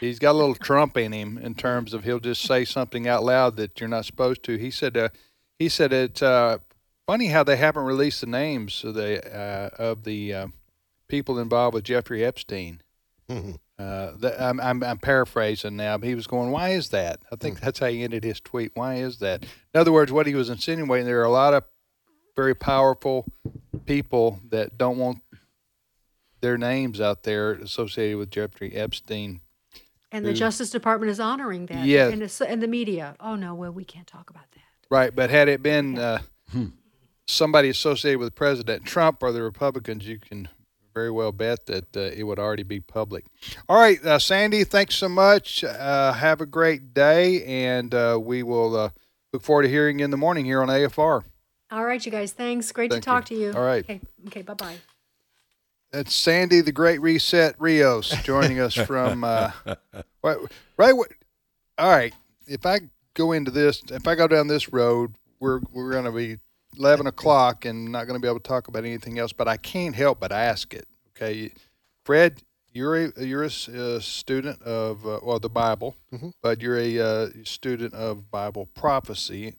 [0.00, 3.24] he's got a little Trump in him in terms of he'll just say something out
[3.24, 4.56] loud that you're not supposed to.
[4.56, 5.08] He said, uh,
[5.58, 6.58] he said it's uh,
[7.06, 10.46] funny how they haven't released the names of the uh, of the uh,
[11.08, 12.80] people involved with Jeffrey Epstein.
[13.78, 17.36] Uh, that, I'm, I'm, I'm paraphrasing now, but he was going, "Why is that?" I
[17.36, 18.70] think that's how he ended his tweet.
[18.74, 19.42] Why is that?
[19.42, 21.64] In other words, what he was insinuating, there are a lot of
[22.36, 23.26] very powerful
[23.86, 25.18] people that don't want
[26.40, 29.40] their names out there associated with Jeffrey Epstein.
[30.12, 31.84] and the who- Justice Department is honoring that.
[31.84, 32.40] Yes.
[32.40, 33.16] And, and the media.
[33.18, 34.60] Oh no, well we can't talk about that.
[34.90, 36.20] Right, but had it been uh,
[37.26, 40.48] somebody associated with President Trump or the Republicans, you can
[40.94, 43.26] very well bet that uh, it would already be public.
[43.68, 45.64] All right, uh, Sandy, thanks so much.
[45.64, 48.88] Uh, have a great day, and uh, we will uh,
[49.32, 51.24] look forward to hearing you in the morning here on AFR.
[51.72, 52.32] All right, you guys.
[52.32, 52.70] Thanks.
[52.70, 53.36] Great Thank to talk you.
[53.36, 53.52] to you.
[53.54, 53.84] All right.
[53.84, 54.00] Okay.
[54.28, 54.42] Okay.
[54.42, 54.76] Bye bye.
[55.92, 59.24] That's Sandy, the Great Reset Rios, joining us from.
[59.24, 59.50] Uh,
[60.22, 60.36] right,
[60.76, 60.92] right.
[60.96, 61.12] what-
[61.78, 62.14] All right.
[62.46, 62.80] If I
[63.14, 66.38] go into this, if I go down this road, we're we're going to be
[66.78, 69.32] eleven o'clock and not going to be able to talk about anything else.
[69.32, 70.86] But I can't help but ask it.
[71.16, 71.52] Okay,
[72.04, 75.96] Fred, you're a you're a, student of uh, well the Bible,
[76.42, 79.54] but you're a uh, student of Bible prophecy,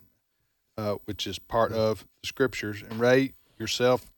[0.76, 2.82] uh, which is part of the scriptures.
[2.82, 4.10] And Ray, yourself,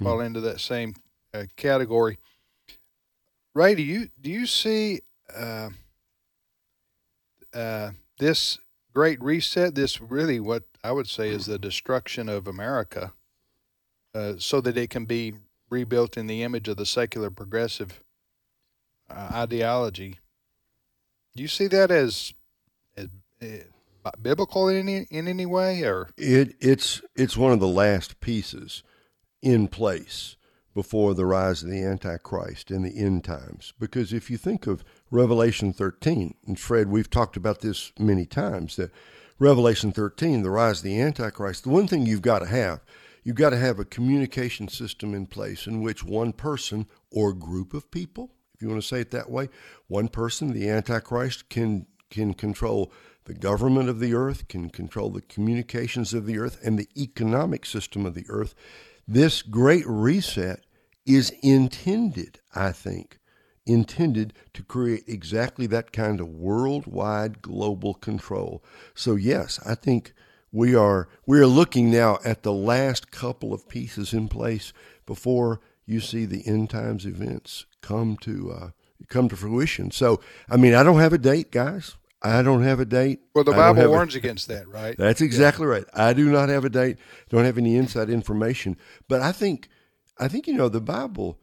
[0.00, 0.94] fall into that same
[1.34, 2.18] uh, category.
[3.52, 5.00] Ray, do you do you see
[5.36, 5.70] uh,
[7.52, 8.58] uh, this
[8.94, 9.74] great reset?
[9.74, 13.12] This really what I would say is the destruction of America,
[14.14, 15.34] uh, so that it can be
[15.68, 18.04] rebuilt in the image of the secular progressive
[19.10, 20.20] uh, ideology.
[21.34, 22.34] Do you see that as,
[22.96, 23.08] as
[23.42, 28.20] uh, biblical in any in any way, or It it's it's one of the last
[28.20, 28.84] pieces
[29.42, 30.36] in place
[30.72, 33.72] before the rise of the Antichrist in the end times.
[33.80, 38.76] Because if you think of Revelation 13, and Fred, we've talked about this many times,
[38.76, 38.92] that
[39.38, 42.80] Revelation 13, the rise of the Antichrist, the one thing you've got to have,
[43.22, 47.74] you've got to have a communication system in place in which one person or group
[47.74, 49.50] of people, if you want to say it that way,
[49.88, 52.92] one person, the Antichrist, can can control
[53.24, 57.66] the government of the earth, can control the communications of the earth, and the economic
[57.66, 58.54] system of the earth.
[59.08, 60.64] this great reset
[61.04, 63.18] is intended, I think,
[63.66, 68.62] intended to create exactly that kind of worldwide global control.
[68.94, 70.12] So yes, I think
[70.52, 74.72] we are we are looking now at the last couple of pieces in place
[75.04, 78.70] before you see the end times events come to uh,
[79.08, 79.90] come to fruition.
[79.90, 81.96] So, I mean, I don't have a date, guys.
[82.22, 83.20] I don't have a date.
[83.34, 84.96] Well, the Bible have a- warns against that, right?
[84.96, 85.84] That's exactly right.
[85.94, 86.96] I do not have a date.
[87.28, 88.76] Don't have any inside information.
[89.06, 89.68] But I think,
[90.18, 91.38] I think you know the Bible.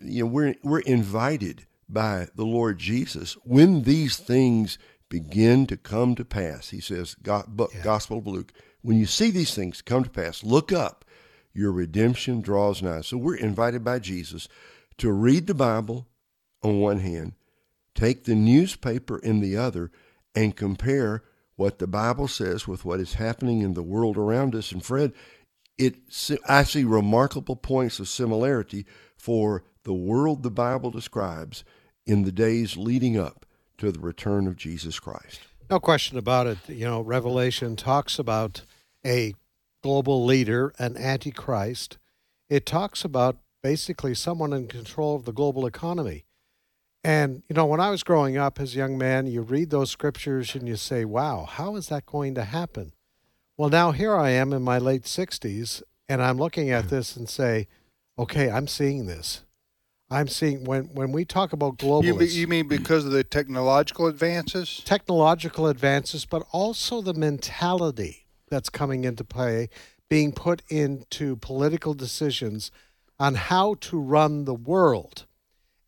[0.00, 4.78] You know, we're we're invited by the Lord Jesus when these things
[5.08, 6.70] begin to come to pass.
[6.70, 8.52] He says, God, book, Gospel of Luke.
[8.82, 11.04] When you see these things come to pass, look up.
[11.52, 13.00] Your redemption draws nigh.
[13.00, 14.48] So we're invited by Jesus
[14.98, 16.06] to read the Bible
[16.62, 17.32] on one hand,
[17.94, 19.90] take the newspaper in the other,
[20.34, 21.24] and compare
[21.56, 24.70] what the Bible says with what is happening in the world around us.
[24.70, 25.12] And Fred,
[25.76, 25.96] it
[26.48, 28.86] I see remarkable points of similarity
[29.16, 31.64] for the world the Bible describes
[32.04, 33.46] in the days leading up
[33.78, 35.40] to the return of Jesus Christ.
[35.70, 36.58] No question about it.
[36.68, 38.66] You know, Revelation talks about
[39.06, 39.32] a
[39.82, 41.96] global leader, an antichrist.
[42.50, 46.26] It talks about basically someone in control of the global economy.
[47.02, 49.90] And, you know, when I was growing up as a young man, you read those
[49.90, 52.92] scriptures and you say, wow, how is that going to happen?
[53.56, 57.26] Well, now here I am in my late 60s, and I'm looking at this and
[57.26, 57.68] say,
[58.18, 59.44] okay, I'm seeing this.
[60.10, 63.24] I'm seeing when, when we talk about You, globalists, be- you mean because of the
[63.24, 64.82] technological advances?
[64.84, 69.68] technological advances, but also the mentality that's coming into play,
[70.08, 72.70] being put into political decisions
[73.18, 75.26] on how to run the world.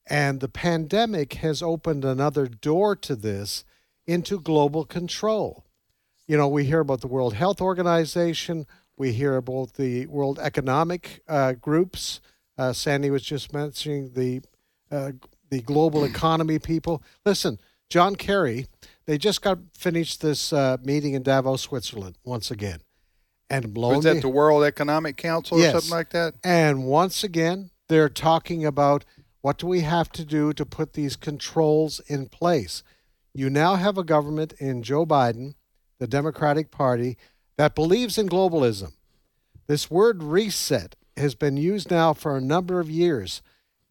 [0.06, 3.64] And the pandemic has opened another door to this
[4.06, 5.64] into global control.
[6.26, 8.66] You know, we hear about the World Health Organization,
[8.96, 12.20] we hear about the World Economic uh, groups.
[12.60, 14.42] Uh, Sandy was just mentioning the
[14.92, 15.12] uh,
[15.48, 17.02] the global economy people.
[17.24, 17.58] Listen,
[17.88, 18.66] John Kerry,
[19.06, 22.80] they just got finished this uh, meeting in Davos, Switzerland, once again,
[23.48, 25.72] and blown Was that the World Economic Council or Yes.
[25.72, 26.34] something like that?
[26.44, 29.06] and once again, they're talking about
[29.40, 32.82] what do we have to do to put these controls in place.
[33.32, 35.54] You now have a government in Joe Biden,
[35.98, 37.16] the Democratic Party,
[37.56, 38.92] that believes in globalism.
[39.66, 43.42] This word reset has been used now for a number of years.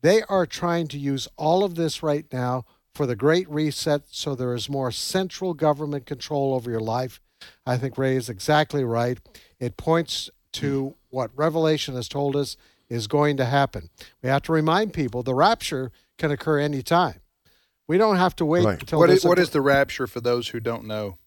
[0.02, 4.36] They are trying to use all of this right now for the Great Reset so
[4.36, 7.22] there is more central government control over your life.
[7.66, 9.18] I think Ray is exactly right.
[9.60, 10.94] It points to hmm.
[11.10, 12.58] what Revelation has told us
[12.90, 13.90] is going to happen.
[14.22, 17.22] We have to remind people the rapture can occur anytime.
[17.88, 18.80] We don't have to wait Right.
[18.80, 21.18] until What is, what is the rapture for those who don't know?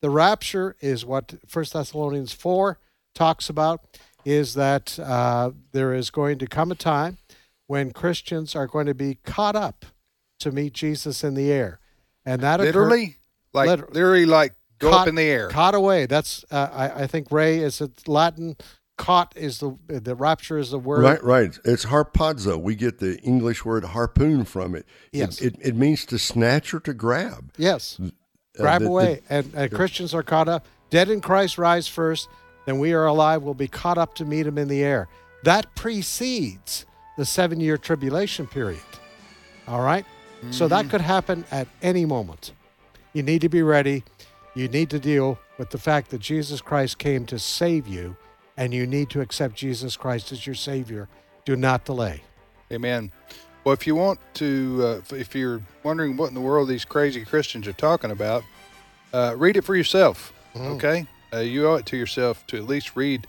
[0.00, 2.78] the rapture is what First Thessalonians 4
[3.14, 3.84] talks about
[4.24, 7.18] is that uh, there is going to come a time
[7.66, 9.84] when Christians are going to be caught up
[10.40, 11.80] to meet Jesus in the air.
[12.24, 13.16] And that occur- Literally?
[13.52, 15.48] Like, Liter- literally, like go caught, up in the air.
[15.48, 16.06] Caught away.
[16.06, 18.56] That's, uh, I, I think, Ray, is it Latin?
[18.96, 21.02] Caught is the, the rapture is the word.
[21.02, 21.58] Right, right.
[21.64, 22.60] It's harpazo.
[22.60, 24.86] We get the English word harpoon from it.
[25.12, 25.40] It- Yes.
[25.40, 27.52] It, it, means to snatch or to grab.
[27.56, 27.98] Yes.
[27.98, 28.10] Uh,
[28.58, 29.20] Grab the- the- away.
[29.30, 30.66] and and Christians are caught up.
[30.90, 32.28] Dead in Christ rise first,
[32.66, 33.42] then we are alive.
[33.42, 35.08] We'll be caught up to meet him in the air.
[35.44, 36.84] That precedes
[37.16, 38.80] the seven year tribulation period.
[39.66, 40.04] All right?
[40.50, 42.52] So that could happen at any moment.
[43.12, 44.04] You need to be ready.
[44.54, 48.16] You need to deal with the fact that Jesus Christ came to save you,
[48.56, 51.08] and you need to accept Jesus Christ as your Savior.
[51.44, 52.22] Do not delay.
[52.72, 53.12] Amen.
[53.64, 56.86] Well, if you want to, uh, if- if you're wondering what in the world these
[56.86, 58.42] crazy Christians are talking about,
[59.12, 60.32] uh, read it for yourself.
[60.56, 63.26] Okay, uh, you owe it to yourself to at least read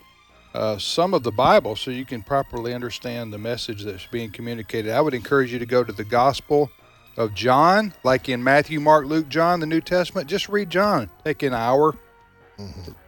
[0.54, 4.92] uh, some of the Bible so you can properly understand the message that's being communicated.
[4.92, 6.70] I would encourage you to go to the Gospel
[7.18, 10.28] of John, like in Matthew, Mark, Luke, John, the New Testament.
[10.28, 11.10] Just read John.
[11.24, 11.98] Take an hour,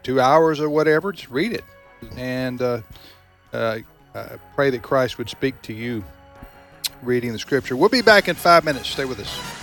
[0.04, 1.12] two hours, or whatever.
[1.12, 1.64] Just read it,
[2.18, 2.82] and uh,
[3.52, 3.80] uh,
[4.14, 6.04] uh, pray that Christ would speak to you
[7.02, 7.76] reading the scripture.
[7.76, 8.90] We'll be back in five minutes.
[8.90, 9.63] Stay with us.